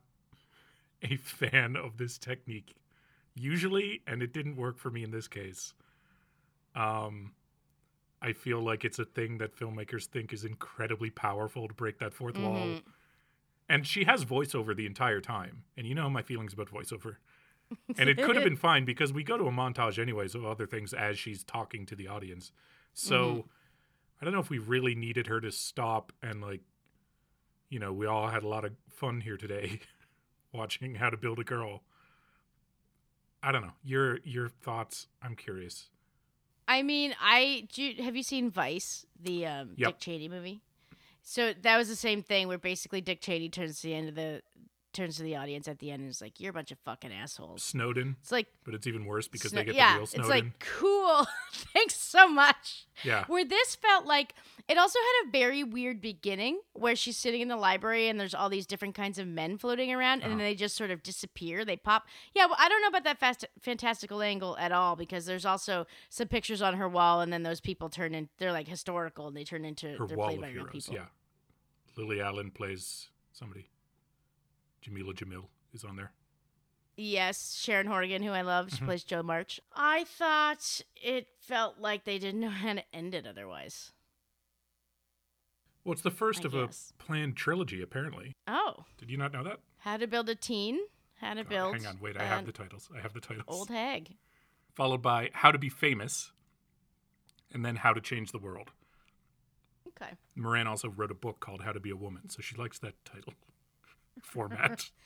[1.02, 2.76] a fan of this technique
[3.36, 5.74] usually, and it didn't work for me in this case.
[6.76, 7.34] Um,
[8.22, 12.14] I feel like it's a thing that filmmakers think is incredibly powerful to break that
[12.14, 12.56] 4th wall.
[12.68, 12.84] Mhm.
[13.70, 15.64] And she has voiceover the entire time.
[15.78, 17.18] And you know my feelings about voiceover.
[17.98, 20.68] And it could have been fine because we go to a montage anyways of other
[20.68, 22.52] things as she's talking to the audience.
[22.94, 23.46] So Mhm.
[24.24, 26.62] I don't know if we really needed her to stop and like
[27.70, 29.82] you know, we all had a lot of fun here today
[30.54, 31.84] watching how to build a girl.
[33.42, 33.74] I don't know.
[33.84, 35.90] Your your thoughts, I'm curious.
[36.70, 37.84] I mean, I do.
[37.84, 39.90] you- Have you seen Vice, the um, Yep.
[39.90, 40.62] Dick Cheney movie?
[41.22, 44.16] So that was the same thing where basically Dick Cheney turns to the end of
[44.16, 44.42] the
[44.94, 47.12] turns to the audience at the end and is like, "You're a bunch of fucking
[47.12, 48.16] assholes." Snowden.
[48.22, 50.32] It's like but it's even worse because they get yeah, the real Snowden.
[50.32, 51.28] it's like cool.
[51.74, 52.86] Thanks so much.
[53.04, 53.26] Yeah.
[53.28, 54.34] Where this felt like
[54.70, 58.34] it also had a very weird beginning where she's sitting in the library and there's
[58.36, 60.48] all these different kinds of men floating around and then Uh-huh.
[60.50, 61.66] they just sort of disappear.
[61.66, 62.06] They pop.
[62.34, 65.86] Yeah, well, I don't know about that fast fantastical angle at all because there's also
[66.10, 68.30] some pictures on her wall and then those people turn in.
[68.38, 70.86] They're like historical and they turn into her they're wall played of by real heroes.
[70.88, 70.96] people.
[70.96, 71.06] Yeah.
[71.98, 73.68] Lily Allen plays somebody.
[74.84, 76.12] Jamila Jamil is on there.
[76.96, 78.86] Yes, Sharon Horgan, who I love, she Mhm.
[78.86, 79.60] plays Jo March.
[79.76, 83.94] I thought it felt like they didn't know how to end it otherwise.
[85.84, 86.94] Well, it's the first I of guess.
[86.98, 88.36] a planned trilogy, apparently.
[88.48, 89.60] Oh, Did you not know that?
[89.80, 90.80] how to build a teen?
[91.16, 91.76] How to God, build?
[91.78, 92.16] hang on, wait.
[92.18, 92.90] I have the titles.
[92.96, 93.46] I have the titles.
[93.48, 94.18] old hag.
[94.76, 96.32] Followed by How to Be Famous,
[97.52, 98.72] and then How to Change the World.
[99.90, 100.14] Okay.
[100.36, 103.04] Moran also wrote a book called How to Be a Woman, so she likes that
[103.06, 103.34] title
[104.22, 104.90] format.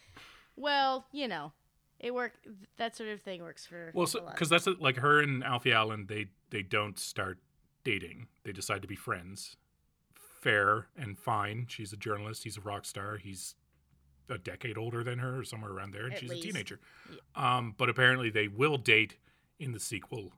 [0.59, 1.53] Well, you know,
[1.99, 2.33] it work.
[2.77, 3.91] That sort of thing works for.
[3.93, 7.37] well, a because that's it, like her and Alfie Allen, they they don't start
[7.83, 8.25] dating.
[8.43, 9.55] They decide to be friends.
[10.41, 11.67] Fair and fine.
[11.69, 12.43] She's a journalist.
[12.43, 13.17] He's a rock star.
[13.17, 13.53] He's
[14.29, 16.43] a decade older than her, or somewhere around there, and At she's least.
[16.43, 16.79] a teenager.
[17.35, 19.17] Um, but apparently they will date
[19.59, 20.33] in the sequel.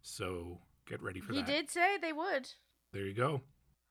[0.00, 1.48] So get ready for he that.
[1.48, 2.48] You did say they would.
[2.92, 3.42] There you go.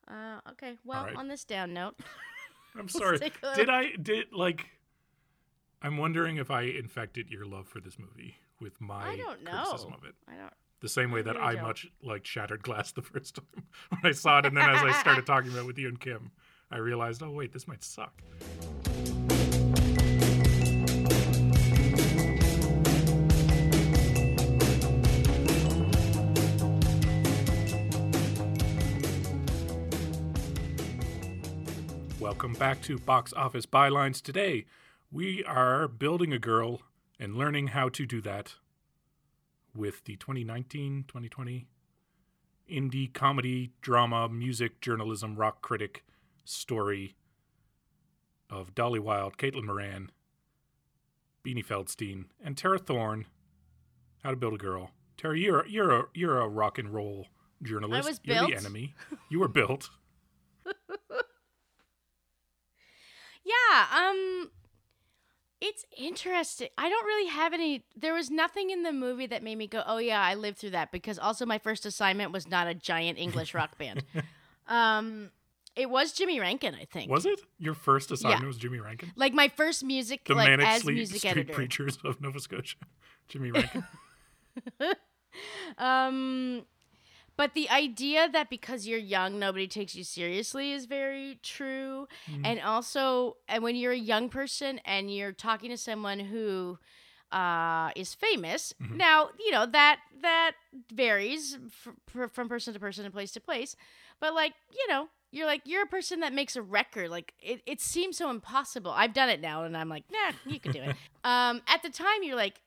[0.08, 0.76] Uh, okay.
[0.84, 1.14] Well, right.
[1.16, 1.94] on this down note,
[2.78, 3.18] I'm sorry.
[3.56, 4.66] Did I did like?
[5.82, 9.50] I'm wondering if I infected your love for this movie with my I don't know.
[9.50, 10.14] criticism of it.
[10.28, 10.52] I don't.
[10.80, 11.62] The same way that I don't.
[11.64, 14.92] much like Shattered Glass the first time when I saw it, and then as I
[15.00, 16.30] started talking about it with you and Kim,
[16.70, 18.22] I realized, oh wait, this might suck.
[32.30, 34.22] Welcome back to Box Office Bylines.
[34.22, 34.64] Today,
[35.10, 36.80] we are building a girl
[37.18, 38.54] and learning how to do that
[39.74, 41.66] with the 2019 2020
[42.70, 46.04] indie comedy, drama, music, journalism, rock critic
[46.44, 47.16] story
[48.48, 50.12] of Dolly Wilde, Caitlin Moran,
[51.44, 53.26] Beanie Feldstein, and Tara Thorne.
[54.22, 54.92] How to Build a Girl.
[55.16, 57.26] Tara, you're you're a you're a rock and roll
[57.60, 58.06] journalist.
[58.06, 58.60] I was you're the built.
[58.60, 58.94] enemy.
[59.28, 59.90] You were built.
[63.50, 63.86] Yeah.
[64.08, 64.50] Um.
[65.60, 66.68] It's interesting.
[66.78, 67.84] I don't really have any.
[67.94, 70.70] There was nothing in the movie that made me go, "Oh yeah, I lived through
[70.70, 74.04] that." Because also my first assignment was not a giant English rock band.
[74.68, 75.30] Um,
[75.74, 77.10] it was Jimmy Rankin, I think.
[77.10, 78.46] Was it your first assignment?
[78.46, 81.52] Was Jimmy Rankin, Like my first music, the like manic as sleep, music street editor.
[81.54, 82.76] preachers of Nova Scotia?
[83.26, 83.84] Jimmy Rankin.
[85.78, 86.62] Um,
[87.40, 92.06] but the idea that because you're young, nobody takes you seriously is very true.
[92.30, 92.40] Mm.
[92.44, 96.78] And also, and when you're a young person and you're talking to someone who
[97.32, 98.96] uh, is famous, Mhm.
[98.96, 100.52] now you know that that
[100.92, 103.74] varies f- from person to person and place to place.
[104.20, 107.08] But like you know, you're like you're a person that makes a record.
[107.08, 108.90] Like it, it seems so impossible.
[108.90, 110.94] I've done it now, and I'm like, nah, you can do it.
[111.24, 112.60] um, at the time, you're like,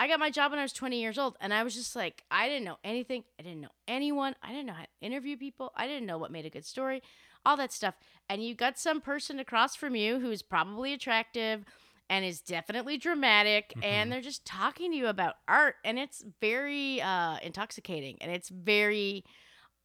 [0.00, 2.22] I got my job when I was 20 years old, and I was just like,
[2.30, 3.24] I didn't know anything.
[3.38, 4.36] I didn't know anyone.
[4.40, 5.72] I didn't know how to interview people.
[5.76, 7.02] I didn't know what made a good story,
[7.44, 7.94] all that stuff.
[8.30, 11.64] And you got some person across from you who's probably attractive
[12.08, 17.02] and is definitely dramatic, and they're just talking to you about art, and it's very
[17.02, 19.24] uh, intoxicating, and it's very.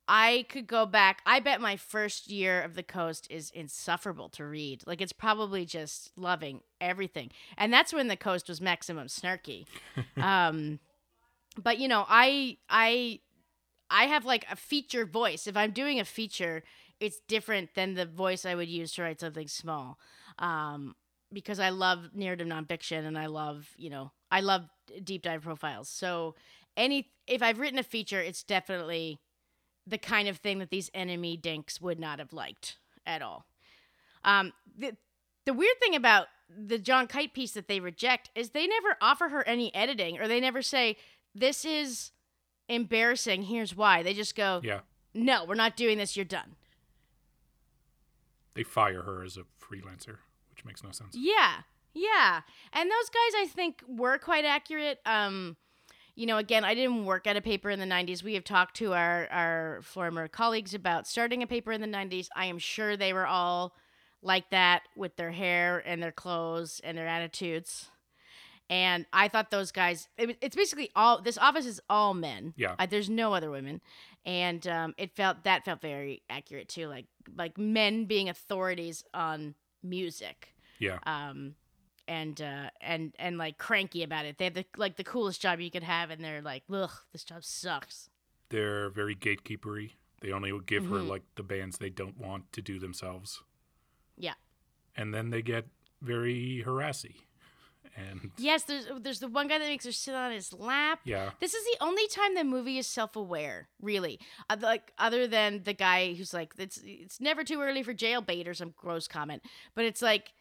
[0.07, 1.21] I could go back.
[1.25, 4.83] I bet my first year of the coast is insufferable to read.
[4.85, 7.31] Like it's probably just loving everything.
[7.57, 9.65] And that's when the coast was maximum snarky.
[10.17, 10.79] um
[11.61, 13.19] but you know, I I
[13.89, 15.47] I have like a feature voice.
[15.47, 16.63] If I'm doing a feature,
[16.99, 19.99] it's different than the voice I would use to write something small.
[20.39, 20.95] Um
[21.31, 24.65] because I love narrative nonfiction and I love, you know, I love
[25.03, 25.89] deep dive profiles.
[25.89, 26.35] So
[26.75, 29.19] any if I've written a feature, it's definitely
[29.85, 33.45] the kind of thing that these enemy dinks would not have liked at all.
[34.23, 34.95] Um, the
[35.45, 39.29] the weird thing about the John Kite piece that they reject is they never offer
[39.29, 40.95] her any editing or they never say
[41.35, 42.11] this is
[42.69, 43.43] embarrassing.
[43.43, 44.03] Here's why.
[44.03, 44.81] They just go, Yeah.
[45.13, 46.15] no, we're not doing this.
[46.15, 46.55] You're done.
[48.53, 50.17] They fire her as a freelancer,
[50.51, 51.15] which makes no sense.
[51.15, 51.61] Yeah,
[51.93, 52.41] yeah.
[52.71, 54.99] And those guys, I think, were quite accurate.
[55.05, 55.57] Um,
[56.15, 58.23] you know, again, I didn't work at a paper in the 90s.
[58.23, 62.27] We have talked to our, our former colleagues about starting a paper in the 90s.
[62.35, 63.73] I am sure they were all
[64.21, 67.89] like that with their hair and their clothes and their attitudes.
[68.69, 72.53] And I thought those guys, it, it's basically all, this office is all men.
[72.55, 72.75] Yeah.
[72.79, 73.81] Uh, there's no other women.
[74.25, 76.87] And um, it felt, that felt very accurate too.
[76.87, 80.99] Like, like men being authorities on music Yeah.
[81.05, 81.55] um
[82.07, 85.59] and uh and and like cranky about it they have the like the coolest job
[85.59, 88.09] you could have and they're like ugh this job sucks
[88.49, 89.91] They're very gatekeepery.
[90.21, 91.07] They only give her Mhm.
[91.09, 93.41] like the bands they don't want to do themselves.
[94.17, 94.35] yeah
[94.95, 95.65] And then they get
[96.01, 97.15] very harassy.
[97.95, 101.29] And yes there's there's the one guy that makes her sit on his lap yeah.
[101.39, 105.73] this is the only time the movie is self-aware really uh, like other than the
[105.73, 109.43] guy who's like it's it's never too early for jailbait or some gross comment
[109.75, 110.31] but it's like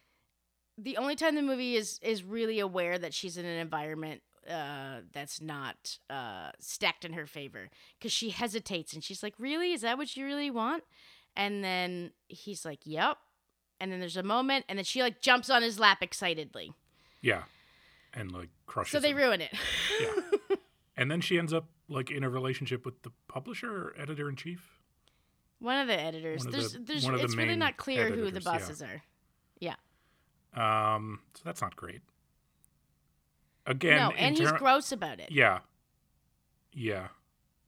[0.78, 5.00] the only time the movie is is really aware that she's in an environment uh
[5.12, 9.82] that's not uh stacked in her favor because she hesitates and she's like really is
[9.82, 10.82] that what you really want
[11.37, 13.18] and then he's like yep
[13.78, 16.72] and then there's a moment and then she like jumps on his lap excitedly
[17.20, 17.42] Yeah.
[18.14, 19.16] And like crushes so they him.
[19.18, 19.52] ruin it
[20.00, 20.56] Yeah.
[20.96, 24.37] and then she ends up like in a relationship with the publisher or editor in
[24.37, 24.78] chief.
[25.61, 26.40] One of the editors.
[26.40, 28.44] One of there's, the- there's, one of the it's really not clear who the editors,
[28.44, 28.52] yeah.
[28.52, 29.02] bosses are.
[29.61, 29.74] Yeah.
[30.55, 32.01] Um, so that's not great.
[33.67, 35.31] Again, no, and he's ter- gross about it.
[35.31, 35.61] Yeah.
[36.73, 37.09] Yeah.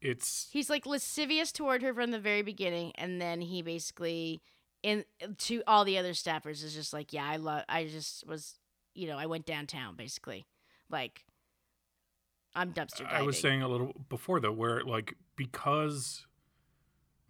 [0.01, 4.42] It's He's like lascivious toward her from the very beginning, and then he basically,
[4.83, 5.05] in
[5.38, 7.62] to all the other staffers, is just like, yeah, I love.
[7.68, 8.59] I just was,
[8.94, 10.47] you know, I went downtown basically,
[10.90, 11.25] like.
[12.57, 13.16] I'm dumpster diving.
[13.16, 16.25] I was saying a little before though, where like because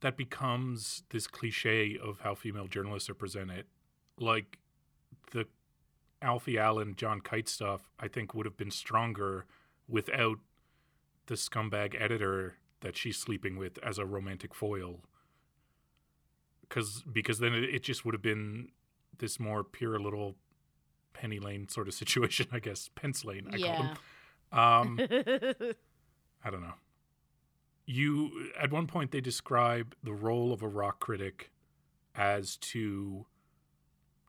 [0.01, 3.65] that becomes this cliche of how female journalists are presented,
[4.19, 4.59] like
[5.33, 5.47] the
[6.23, 9.47] Alfie Allen, John Kite stuff, I think would have been stronger
[9.89, 10.39] without
[11.27, 15.01] the scumbag editor that she's sleeping with as a romantic foil.
[16.61, 18.69] Because because then it, it just would have been
[19.19, 20.37] this more pure little
[21.13, 22.91] penny lane sort of situation, I guess.
[22.95, 23.97] Pence lane, I call them.
[24.53, 25.01] Um,
[26.45, 26.75] I don't know.
[27.87, 31.51] You at one point they describe the role of a rock critic
[32.15, 33.27] as to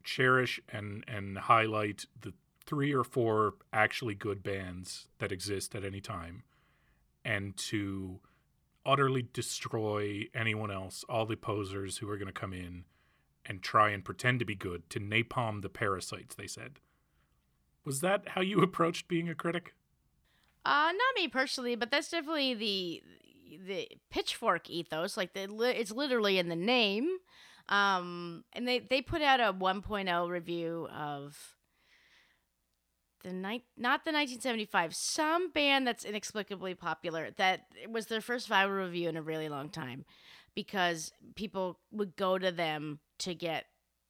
[0.05, 2.33] cherish and and highlight the
[2.65, 6.43] three or four actually good bands that exist at any time
[7.23, 8.19] and to
[8.85, 12.85] utterly destroy anyone else, all the posers who are going to come in
[13.45, 16.79] and try and pretend to be good, to napalm the parasites, they said.
[17.83, 19.73] Was that how you approached being a critic?
[20.65, 23.03] Uh, not me personally, but that's definitely the
[23.67, 25.15] the pitchfork ethos.
[25.15, 25.43] Like the
[25.79, 27.07] it's literally in the name.
[27.67, 31.55] Um, and they they put out a 1.0 review of
[33.23, 38.83] the night not the 1975 some band that's inexplicably popular that was their first viral
[38.83, 40.05] review in a really long time
[40.53, 43.65] because people would go to them to get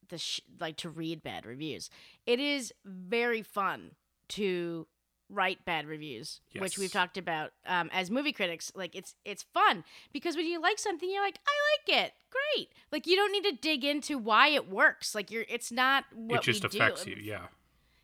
[0.10, 1.90] the sh- like to read bad reviews.
[2.26, 3.92] It is very fun
[4.30, 4.88] to
[5.30, 8.72] write bad reviews, which we've talked about um, as movie critics.
[8.76, 9.84] Like it's it's fun
[10.14, 12.70] because when you like something, you're like, I like it, great.
[12.92, 15.16] Like you don't need to dig into why it works.
[15.16, 16.78] Like you're, it's not what it just we do.
[16.78, 17.48] affects you, yeah.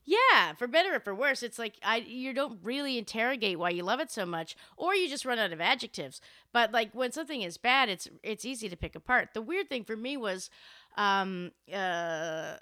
[0.03, 3.83] Yeah, for better or for worse, it's like I you don't really interrogate why you
[3.83, 6.19] love it so much, or you just run out of adjectives.
[6.51, 9.29] But like when something is bad, it's it's easy to pick apart.
[9.35, 10.49] The weird thing for me was,
[10.97, 12.55] um, uh,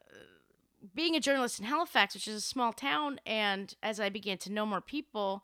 [0.95, 4.51] being a journalist in Halifax, which is a small town, and as I began to
[4.51, 5.43] know more people,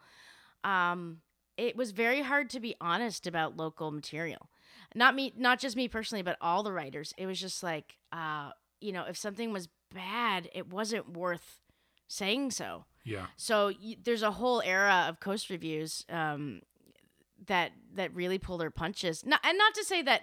[0.63, 1.21] um,
[1.58, 4.50] it was very hard to be honest about local material.
[4.93, 7.13] Not me, not just me personally, but all the writers.
[7.17, 11.60] It was just like, uh, you know, if something was bad, it wasn't worth
[12.08, 12.86] saying so.
[13.04, 13.28] Yeah.
[13.36, 16.62] So y- there's a whole era of coast reviews um,
[17.48, 19.26] that that really pull their punches.
[19.26, 20.21] Not, and not to say that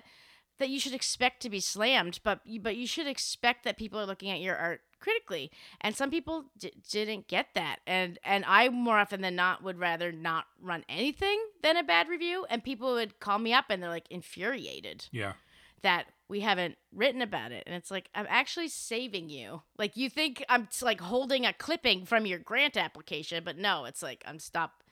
[0.59, 3.98] that you should expect to be slammed, but you, but you should expect that people
[3.98, 5.50] are looking at your art critically.
[5.82, 7.80] And some people d- didn't get that.
[7.86, 12.08] And and I more often than not would rather not run anything than a bad
[12.08, 12.46] review.
[12.48, 15.34] And people would call me up and they're like infuriated Yeah.
[15.82, 20.08] that we haven't written about it and it's like i'm actually saving you like you
[20.08, 24.22] think i'm t- like holding a clipping from your grant application but no it's like
[24.26, 24.82] i'm stop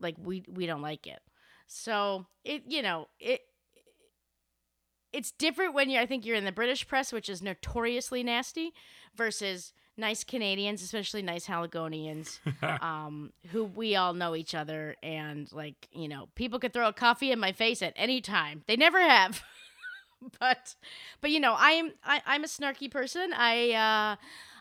[0.00, 1.20] like we we don't like it
[1.66, 3.42] so it you know it
[5.18, 8.72] it's different when you I think you're in the British press, which is notoriously nasty,
[9.16, 12.38] versus nice Canadians, especially nice Haligonians,
[12.80, 16.92] um, who we all know each other and like you know people could throw a
[16.92, 18.62] coffee in my face at any time.
[18.68, 19.42] They never have.
[20.38, 20.76] but
[21.20, 23.32] but you know I'm I, I'm a snarky person.
[23.34, 24.16] I uh,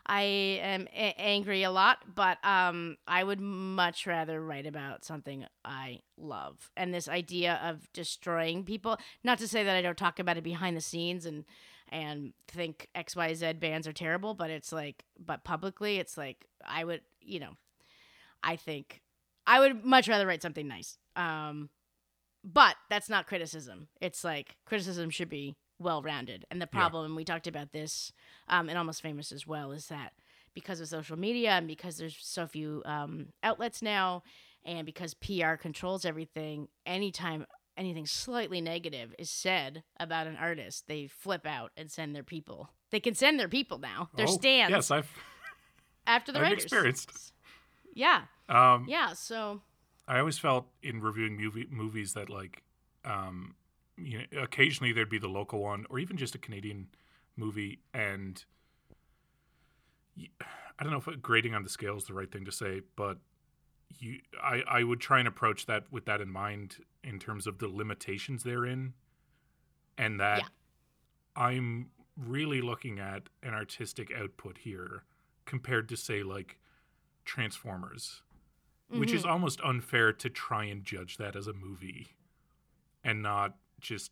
[0.07, 5.45] I am a- angry a lot, but um, I would much rather write about something
[5.65, 6.71] I love.
[6.77, 10.43] And this idea of destroying people, not to say that I don't talk about it
[10.43, 11.45] behind the scenes and
[11.89, 17.01] and think XYZ bands are terrible, but it's like but publicly it's like I would,
[17.21, 17.51] you know,
[18.43, 19.01] I think
[19.45, 20.97] I would much rather write something nice.
[21.15, 21.69] Um
[22.43, 23.87] but that's not criticism.
[23.99, 26.45] It's like criticism should be well rounded.
[26.51, 28.11] And the problem, and we talked about this
[28.47, 30.13] um, in Almost Famous as well, is that
[30.53, 34.23] because of social media and because there's so few um, outlets now,
[34.65, 37.45] and because PR controls everything, anytime
[37.77, 42.69] anything slightly negative is said about an artist, they flip out and send their people.
[42.89, 44.09] They can send their people now.
[44.15, 45.11] Their Oh, stands Yes, I've
[46.07, 46.63] after the I've writers.
[46.63, 47.33] experienced.
[47.93, 49.13] Yeah, Um, yeah.
[49.13, 49.61] So
[50.07, 52.63] I always felt in reviewing movie movies that like,
[53.05, 53.55] um,
[53.97, 56.87] you know, occasionally there'd be the local one or even just a Canadian
[57.35, 58.43] movie, and
[60.79, 63.17] I don't know if grading on the scale is the right thing to say, but
[63.99, 67.59] you, I, I would try and approach that with that in mind in terms of
[67.59, 68.93] the limitations therein,
[69.97, 70.47] and that Yeah.
[71.35, 75.03] I'm really looking at an artistic output here
[75.45, 76.57] compared to say like
[77.25, 78.23] Transformers
[78.89, 79.31] which is mm-hmm.
[79.31, 82.15] almost unfair to try and judge that as a movie
[83.03, 84.11] and not just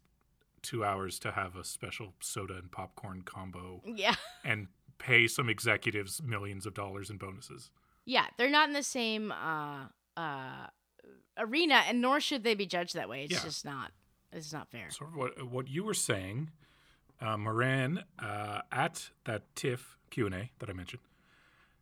[0.61, 4.15] two hours to have a special soda and popcorn combo yeah.
[4.43, 7.69] and pay some executives millions of dollars in bonuses.
[8.05, 9.85] Yeah, they're not in the same uh,
[10.17, 10.67] uh,
[11.37, 13.23] arena, and nor should they be judged that way.
[13.23, 13.43] It's Yeah.
[13.43, 13.91] just not.
[14.31, 14.89] It's not fair.
[14.89, 16.51] Sort of what what you were saying,
[17.21, 21.01] uh, Moran uh, at that TIFF Q and A that I mentioned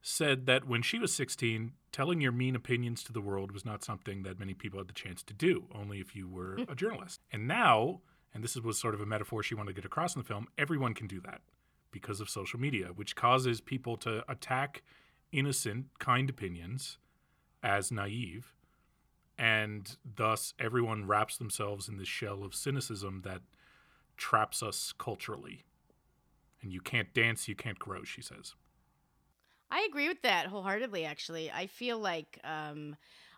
[0.06, 3.86] said that when she was 16, telling your mean opinions to the world was not
[3.86, 6.70] something that many people had the chance to do, only if you were hmm.
[6.70, 7.22] a journalist.
[7.32, 8.02] And now,
[8.34, 10.48] and this was sort of a metaphor she wanted to get across in the film,
[10.58, 11.42] everyone can do that
[11.90, 14.84] because of social media, which causes people to attack
[15.32, 16.98] innocent, kind opinions
[17.64, 18.54] as naive.
[19.38, 23.42] And thus, everyone wraps themselves in this shell of cynicism that
[24.18, 25.64] traps us culturally.
[26.62, 28.54] And you can't dance, you can't grow, she says.
[29.74, 31.06] I agree with that wholeheartedly.
[31.06, 32.96] Actually, I feel like um,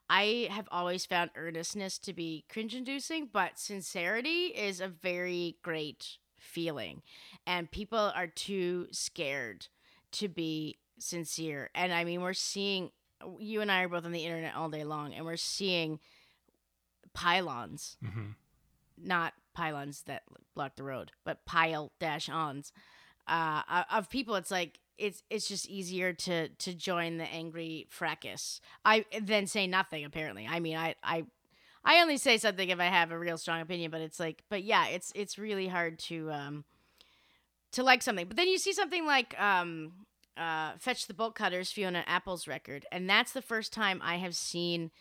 [0.09, 7.03] I have always found earnestness to be cringe-inducing, but sincerity is a very great feeling,
[7.47, 9.67] and people are too scared
[10.13, 11.71] to be sincere.
[11.75, 12.91] And I mean, we're seeing
[13.39, 15.99] you and I are both on the internet all day long, and we're seeing
[17.13, 18.31] pylons, Mm-hmm.
[18.97, 20.23] not pylons that
[20.55, 22.73] block the road, but pile dash ons
[23.27, 24.35] uh, of people.
[24.35, 28.61] It's like it's it's just easier to to join the angry fracas.
[28.83, 30.05] I then say nothing.
[30.05, 31.25] Apparently, I mean, I I
[31.83, 33.91] I only say something if I have a real strong opinion.
[33.91, 36.65] But it's like, but yeah, it's it's really hard to um
[37.73, 38.27] to like something.
[38.27, 39.93] But then you see something like um
[40.37, 44.35] uh fetch the bolt cutters Fiona Apple's record, and that's the first time I have
[44.35, 44.91] seen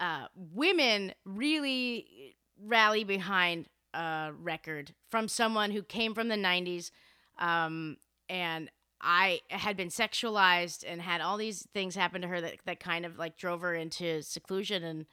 [0.00, 6.90] uh women really rally behind a record from someone who came from the 90s
[7.38, 7.96] um
[8.28, 8.70] and
[9.00, 13.06] I had been sexualized and had all these things happen to her that, that kind
[13.06, 15.06] of like drove her into seclusion and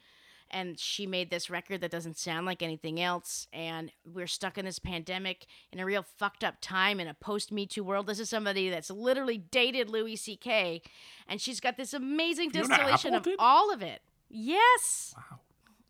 [0.51, 4.65] and she made this record that doesn't sound like anything else and we're stuck in
[4.65, 8.19] this pandemic in a real fucked up time in a post me too world this
[8.19, 10.88] is somebody that's literally dated louis ck
[11.27, 13.36] and she's got this amazing Fiona distillation Apple of did?
[13.39, 15.39] all of it yes Wow.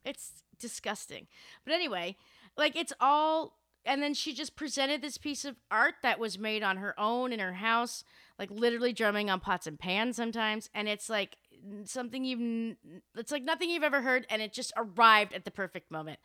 [0.05, 1.27] it's disgusting.
[1.63, 2.15] But anyway,
[2.57, 6.63] like it's all and then she just presented this piece of art that was made
[6.63, 8.03] on her own in her house,
[8.39, 11.37] like literally drumming on pots and pans sometimes, and it's like
[11.85, 12.75] something you've
[13.15, 16.19] it's like nothing you've ever heard and it just arrived at the perfect moment.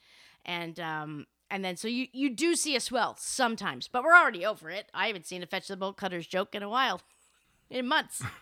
[0.45, 4.45] And um and then so you you do see a swell sometimes, but we're already
[4.45, 4.91] over it.
[4.95, 7.01] I haven't seen a fetch the bolt cutters joke in a while.
[7.71, 8.23] In months.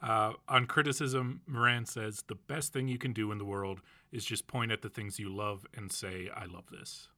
[0.00, 3.80] Uh, on criticism, Moran says the best thing you can do in the world
[4.12, 7.08] is just point at the things you love and say, I love this.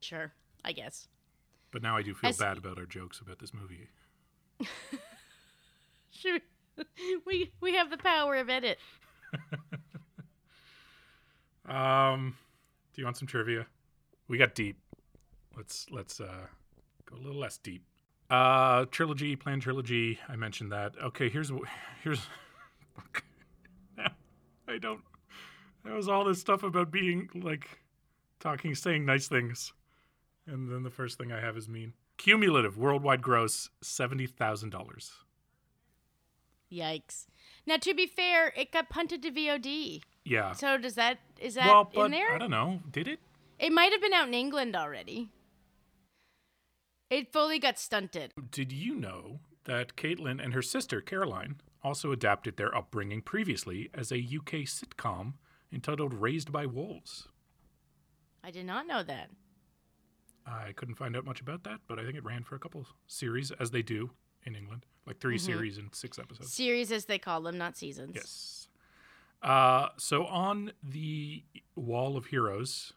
[0.00, 0.32] Sure,
[0.64, 1.08] I guess.
[1.72, 3.88] But now I do feel bad about our jokes about this movie.
[6.10, 6.38] Sure.
[7.26, 8.78] we we have the power of edit.
[11.68, 12.36] Um,
[12.94, 13.66] do you want some trivia?
[14.28, 14.78] we got deep.
[15.56, 16.46] Let's let's uh,
[17.06, 17.84] go a little less deep.
[18.28, 20.18] Uh, trilogy, planned trilogy.
[20.28, 20.92] I mentioned that.
[21.02, 21.50] Okay, here's
[22.04, 22.20] here's.
[24.68, 25.00] I don't.
[25.84, 27.68] There was all this stuff about being like
[28.40, 29.72] talking, saying nice things,
[30.46, 31.92] and then the first thing I have is mean.
[32.16, 35.12] Cumulative worldwide gross seventy thousand dollars.
[36.72, 37.26] Yikes.
[37.66, 40.02] Now, to be fair, it got punted to VOD.
[40.24, 40.52] Yeah.
[40.52, 42.32] So does that is that well, but in there?
[42.32, 42.80] I don't know.
[42.90, 43.20] Did it?
[43.58, 45.30] It might have been out in England already.
[47.08, 48.32] It fully got stunted.
[48.50, 54.10] Did you know that Caitlin and her sister Caroline also adapted their upbringing previously as
[54.10, 55.34] a UK sitcom
[55.72, 57.28] entitled Raised by Wolves?
[58.42, 59.30] I did not know that.
[60.46, 62.86] I couldn't find out much about that, but I think it ran for a couple
[63.06, 64.10] series, as they do
[64.44, 65.40] in England, like 3 Mhm.
[65.40, 66.52] series and six episodes.
[66.52, 68.12] Series, as they call them, not seasons.
[68.14, 68.68] Yes.
[69.42, 71.44] Uh, so on the
[71.74, 72.92] wall of heroes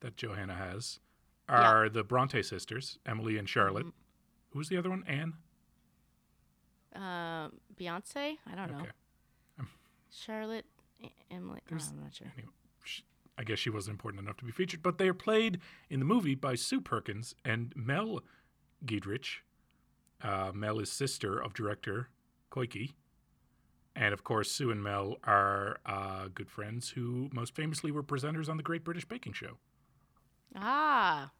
[0.00, 1.00] that Johanna has
[1.48, 3.86] are the Bronte sisters, Emily and Charlotte.
[4.50, 5.02] Who was the other one?
[5.04, 5.34] Anne.
[6.94, 8.38] Uh, Beyonce?
[8.46, 8.80] I don't know.
[8.82, 8.90] Okay.
[9.58, 9.68] Um,
[10.10, 10.66] Charlotte,
[11.30, 11.60] Emily.
[11.70, 12.32] oh, I'm not sure.
[12.36, 12.52] Anyway,
[13.36, 15.60] I guess she wasn't important enough to be featured, but they are played
[15.90, 18.20] in the movie by Sue Perkins and Mel
[18.84, 19.38] Giedroyc.
[20.22, 22.08] Uh, Mel is sister of director
[22.50, 22.94] Coky.
[23.96, 28.48] And of course, Sue and Mel are uh, good friends who most famously were presenters
[28.48, 29.58] on the Great British Baking Show.
[30.56, 31.30] Ah,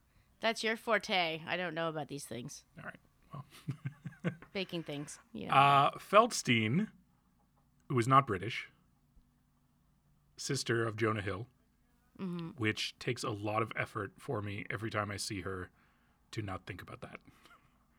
[0.41, 1.41] that's your forte.
[1.47, 2.65] I don't know about these things.
[2.79, 2.99] All right.
[3.33, 3.45] Well,
[4.53, 5.19] Baking things.
[5.33, 5.55] Yeah.
[5.55, 6.89] Uh, Feldstein,
[7.89, 8.69] who is not British,
[10.37, 11.47] sister of Jonah Hill,
[12.19, 12.59] Mhm.
[12.59, 15.71] which takes a lot of effort for me every time I see her
[16.31, 17.19] to not think about that.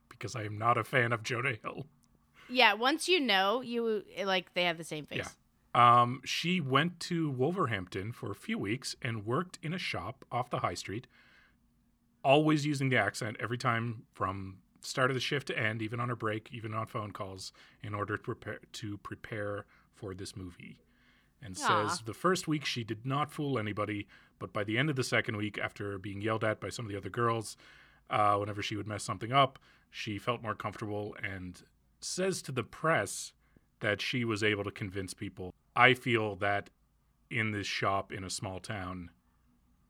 [0.10, 1.88] Because I am not a fan of Jonah Hill.
[2.48, 2.74] yeah.
[2.74, 5.36] Once you know, you like they have the same face.
[5.76, 6.02] Yeah.
[6.02, 10.50] Um, she went to Wolverhampton for a few weeks and worked in a shop off
[10.50, 11.08] the high street,
[12.24, 16.08] always using the accent every time from start of the shift to end, even on
[16.10, 17.52] her break, even on phone calls,
[17.84, 20.78] in order to prepare to prepare for this movie.
[21.46, 21.88] And Aw.
[21.88, 24.08] says the first week she did not fool anybody,
[24.40, 26.92] but by the end of the second week, after being yelled at by some of
[26.92, 27.56] the other girls,
[28.10, 29.60] uh, whenever she would mess something up,
[29.92, 31.62] she felt more comfortable and
[32.02, 33.32] says to the press
[33.80, 35.54] that she was able to convince people.
[35.76, 36.70] I feel that
[37.30, 39.10] in this shop in a small town,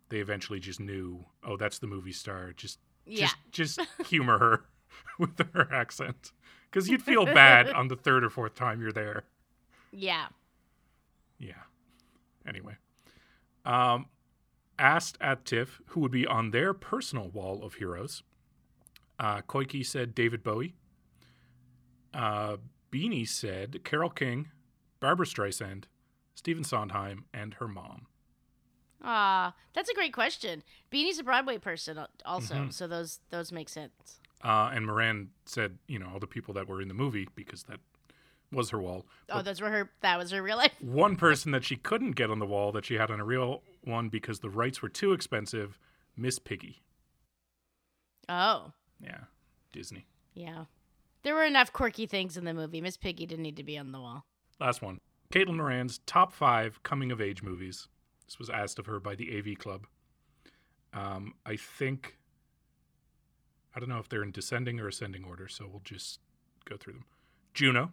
[0.09, 2.53] they eventually just knew, oh, that's the movie star.
[2.55, 3.29] Just, Yeah.
[3.51, 4.65] just, just humor her
[5.19, 6.31] with her accent,
[6.69, 9.23] because you'd feel bad on the third or fourth time you're there.
[9.91, 10.27] Yeah.
[11.39, 11.53] Yeah.
[12.47, 12.75] Anyway,
[13.65, 14.05] um,
[14.77, 18.23] asked at TIFF who would be on their personal wall of heroes,
[19.19, 20.75] uh, Coky said David Bowie.
[22.13, 22.57] Uh,
[22.91, 24.49] Beanie said Carole King,
[24.99, 25.85] Barbra Streisand,
[26.35, 28.07] Stephen Sondheim, and her mom.
[29.03, 30.63] Ah, that's a great question.
[30.91, 32.73] Beanie's a Broadway person al- also, Mhm.
[32.73, 34.19] so those those make sense.
[34.41, 37.63] Uh, and Moran said, you know, all the people that were in the movie because
[37.63, 37.79] that
[38.55, 39.05] was her wall.
[39.29, 39.91] Oh, those were her.
[40.01, 40.71] That was her real life.
[40.81, 43.61] one person that she couldn't get on the wall that she had on a real
[43.83, 45.77] one because the rights were too expensive,
[46.17, 46.81] Miss Piggy.
[48.27, 49.25] Oh, Yeah,
[49.71, 50.07] Disney.
[50.33, 50.65] yeah.
[51.23, 52.81] There were enough quirky things in the movie.
[52.81, 54.25] Miss Piggy didn't need to be on the wall.
[54.59, 54.99] Last one.
[55.33, 57.87] Caitlin Moran's top five coming of age movies.
[58.27, 59.85] This was asked of her by the AV Club.
[60.93, 62.17] Um, I think,
[63.75, 66.19] I don't know if they're in descending or ascending order, so we'll just
[66.65, 67.05] go through them.
[67.53, 67.91] Juno,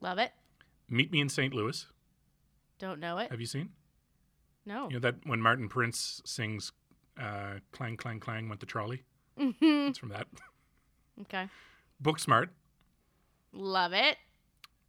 [0.00, 0.32] Love it.
[0.88, 1.54] Meet Me in St.
[1.54, 1.86] Louis.
[2.78, 3.30] Don't know it.
[3.30, 3.70] Have you seen?
[4.66, 4.88] No.
[4.88, 6.72] You know that when Martin Prince sings
[7.20, 9.02] uh, Clang, Clang, Clang went the trolley?
[9.38, 9.88] Mhm.
[9.90, 10.26] It's from that.
[11.20, 11.48] Okay.
[12.02, 12.48] Booksmart.
[13.52, 14.16] Love it.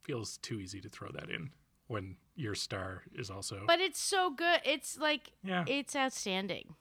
[0.02, 1.52] Feels too easy to throw that in
[1.86, 4.60] when your star is also But it's so good.
[4.66, 5.66] It's like Yeah.
[5.68, 6.74] it's outstanding.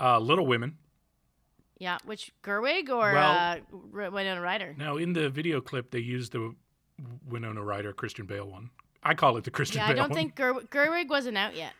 [0.00, 0.78] uh, Little Women.
[1.78, 1.98] Yeah.
[2.06, 3.60] Which Gerwig or Well-
[3.92, 4.74] uh, Winona Ryder?
[4.78, 6.54] Now, in the video clip, they used the
[7.28, 8.70] Winona Ryder Christian Bale one.
[9.02, 9.96] I call it the Christian Bale one.
[9.96, 10.18] Yeah, I don't one.
[10.18, 11.72] think Ger- Gerwig wasn't out yet.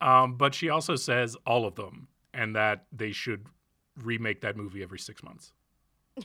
[0.00, 3.46] Um, but she also says all of them, and that they should
[4.02, 5.52] remake that movie every six months.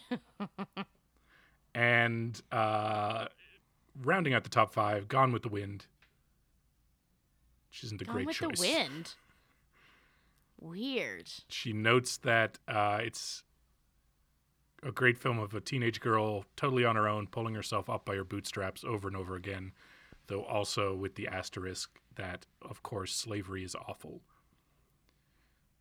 [1.75, 3.25] and uh,
[4.03, 5.87] rounding out the top five, Gone with the Wind.
[7.71, 8.59] Which isn't a Gone great with choice.
[8.59, 9.13] the Wind.
[10.59, 11.29] Weird.
[11.49, 13.43] She notes that uh, it's
[14.86, 18.15] a great film of a teenage girl totally on her own, pulling herself up by
[18.15, 19.71] her bootstraps over and over again,
[20.27, 24.21] though also with the asterisk that, of course, slavery is awful.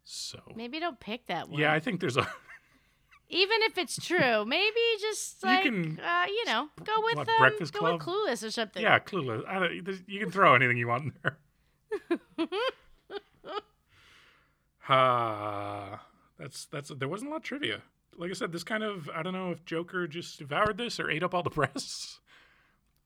[0.05, 1.61] So, Maybe don't pick that one.
[1.61, 2.27] yeah, I think there's a.
[3.29, 7.29] Even if it's true, maybe just You like can- uh, you know, go with what,
[7.29, 8.83] um, Breakfast go with Clueless or something.
[8.83, 9.47] Yeah, clueless.
[9.49, 11.39] I don't, you can throw anything you want in there.
[14.89, 15.99] Uh,
[16.39, 17.83] that's that's there wasn't a lot of trivia.
[18.23, 21.11] Like I said, this kind of I don't know if Joker just devoured this or
[21.11, 22.21] ate up all the press.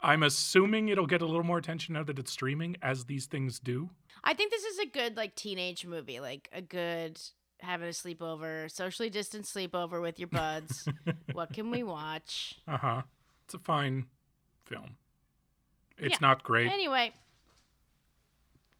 [0.03, 3.59] I'm assuming it'll get a little more attention now that it's streaming, as these things
[3.59, 3.89] do.
[4.23, 7.19] I think this is a good like teenage movie, like a good
[7.61, 10.87] having a sleepover, socially distanced sleepover with your buds.
[11.33, 12.57] what can we watch?
[12.69, 13.03] Uh huh.
[13.47, 14.05] It's a fine
[14.67, 14.97] film.
[15.97, 16.19] It's Yeah.
[16.29, 17.15] not great, Anyway,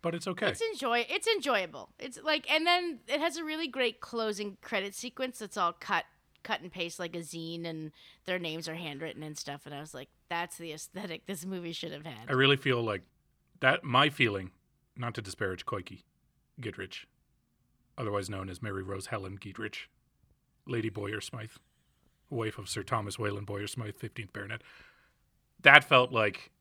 [0.03, 0.49] but it's okay.
[0.49, 1.89] it's enjoy it's enjoyable.
[1.99, 6.05] It's like and then it has a really great closing credit sequence that's all cut
[6.47, 7.91] cut and paste like a zine and
[8.25, 11.73] their names are handwritten and stuff and I was like that's the aesthetic this movie
[11.73, 12.29] should have had.
[12.29, 13.03] I really feel like
[13.61, 13.83] that.
[13.83, 14.53] My feeling,
[14.97, 16.05] not to disparage Coky
[16.61, 17.05] Giedroyc,
[17.99, 19.89] otherwise known as Mary Rose Helen Giedroyc,
[20.67, 21.51] Lady Boyer Smythe,
[22.31, 24.63] wife of Sir Thomas Wayland Boyer Smythe, 15th Baronet.
[25.63, 26.53] That felt like.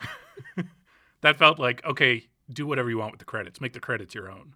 [1.20, 2.26] that felt like okay.
[2.52, 3.60] Do whatever you want with the credits.
[3.60, 4.54] Make the credits your own.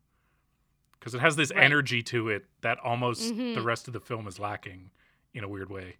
[1.05, 1.63] Because it has this Right.
[1.65, 3.55] energy to it that almost Mhm.
[3.55, 4.91] the rest of the film is lacking
[5.35, 5.99] in a weird way.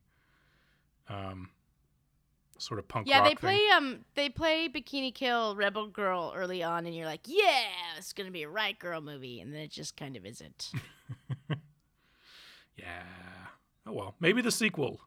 [1.11, 1.51] Um,
[2.57, 3.37] sort of punk Yeah, rock they thing.
[3.41, 7.67] play um they play Bikini Kill Rebel Girl early on and you're like, "Yeah,
[7.99, 10.73] it's going to be a right girl movie." And then it just kind of isn't.
[12.77, 13.03] Yeah.
[13.87, 15.01] Oh well, maybe the sequel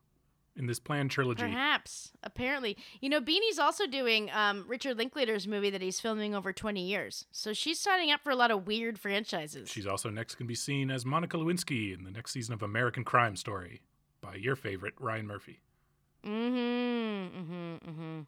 [0.58, 1.44] in this planned trilogy.
[1.44, 2.12] Perhaps.
[2.24, 2.78] Apparently.
[3.00, 7.26] You know, Beanie's also doing um, Richard Linklater's movie that he's filming over 20 years.
[7.32, 9.70] So she's signing up for a lot of weird franchises.
[9.70, 13.04] She's also next can be seen as Monica Lewinsky in the next season of American
[13.04, 13.82] Crime Story
[14.22, 15.62] by your favorite Ryan Murphy.
[16.26, 17.40] Mm-hmm.
[17.40, 17.90] Mm-hmm.
[17.90, 18.20] Mm-hmm.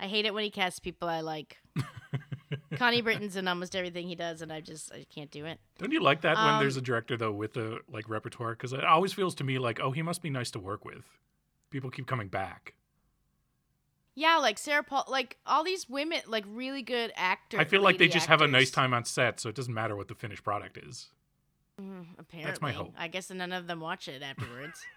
[0.00, 1.58] I hate it when he casts people I like.
[2.76, 5.58] Connie Britton's in almost everything he does, and I just I can't do it.
[5.78, 8.52] Don't you like that when Um, there's a director though with a like repertoire?
[8.52, 11.04] Because it always feels to me like, oh, he must be nice to work with.
[11.70, 12.74] People keep coming back.
[14.14, 17.60] Yeah, like Sarah Paul, like all these women, like really good actors.
[17.60, 19.94] I feel like they just have a nice time on set, so it doesn't matter
[19.94, 21.10] what the finished product is.
[21.80, 22.94] Mm, apparently, my hope.
[22.98, 24.80] I guess none of them watch it afterwards.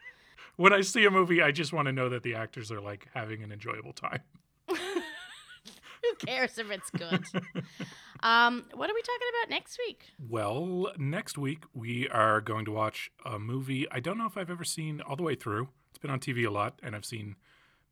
[0.58, 3.08] When I see a movie, I just want to know that the actors are like
[3.14, 4.20] having an enjoyable time.
[4.68, 7.24] Who cares if it's good?
[8.24, 10.06] um, what are we talking about next week?
[10.30, 14.50] Well, next week we are going to watch a movie I don't know if I've
[14.50, 15.70] ever seen all the way through.
[16.02, 17.36] Been on TV a lot, and I've seen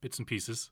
[0.01, 0.72] bits and pieces.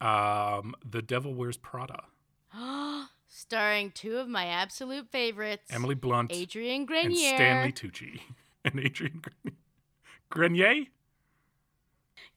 [0.00, 2.04] Um, The Devil Wears Prada.
[3.28, 8.20] Starring two of my absolute favorites, Emily Blunt Adrian Grenier, and Stanley Tucci.
[8.64, 9.58] And Adrian Grenier.
[10.30, 10.84] Grenier?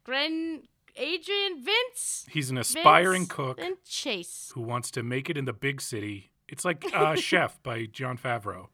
[0.03, 0.63] Gren,
[0.95, 4.51] Adrian Vince, He's an aspiring Vince cook and Chase.
[4.55, 6.31] who wants to make it in the big city.
[6.47, 8.69] It's like uh, Chef by Jon Favreau.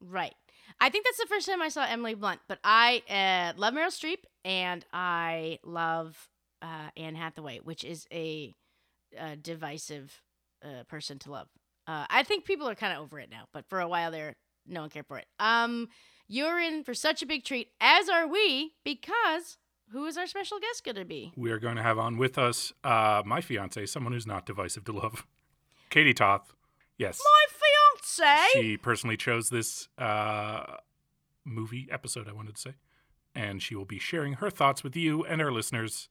[0.00, 0.34] Right.
[0.80, 3.88] I think that's the first time I saw Emily Blunt, but I uh, love Meryl
[3.88, 6.28] Streep and I love
[6.62, 8.54] uh, Anne Hathaway, which is a,
[9.18, 10.22] uh divisive
[10.64, 11.48] uh, person to love.
[11.86, 14.36] Uh, I think people are kind of over it now, but for a while there,
[14.66, 15.26] no one cared for it.
[15.40, 15.88] Um,
[16.28, 19.58] you're in for such a big treat, as are we, because
[19.90, 21.32] who is our special guest going to be?
[21.36, 24.84] We are going to have on with us uh, my fiance, someone who's not divisive
[24.84, 25.26] to love,
[25.90, 26.52] Katie Toth.
[26.96, 27.18] Yes.
[27.24, 27.58] My
[28.16, 28.48] fiance.
[28.52, 30.76] She personally chose this uh,
[31.44, 32.74] movie episode, I wanted to say.
[33.34, 36.08] And she will be sharing her thoughts with you and our listeners.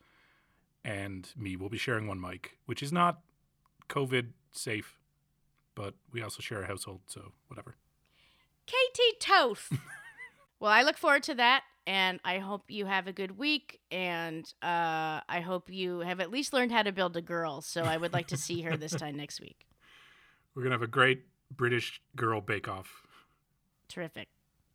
[0.84, 3.20] And me will be sharing one mic, which is not
[3.90, 4.98] COVID safe,
[5.76, 7.76] but we also share a household, so whatever.
[8.66, 9.72] Katie Toth.
[10.60, 14.46] well, I look forward to that, and I hope you have a good week, and
[14.62, 17.62] uh, I hope you have at least learned how to build a girl.
[17.62, 19.66] So I would like to see her this time next week.
[20.56, 21.24] We're going to have a great
[21.56, 23.06] British girl bake off.
[23.88, 24.28] Terrific.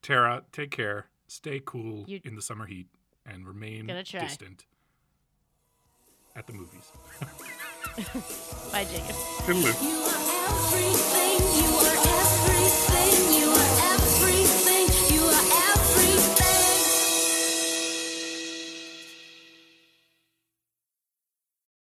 [0.03, 1.07] Tara, take care.
[1.29, 2.89] Stay cool You- in the summer heat
[3.27, 4.67] and remain Gonna distant
[6.37, 6.91] at the movies.
[8.73, 9.15] Bye, Jacob.
[9.47, 10.75] Toodaloo.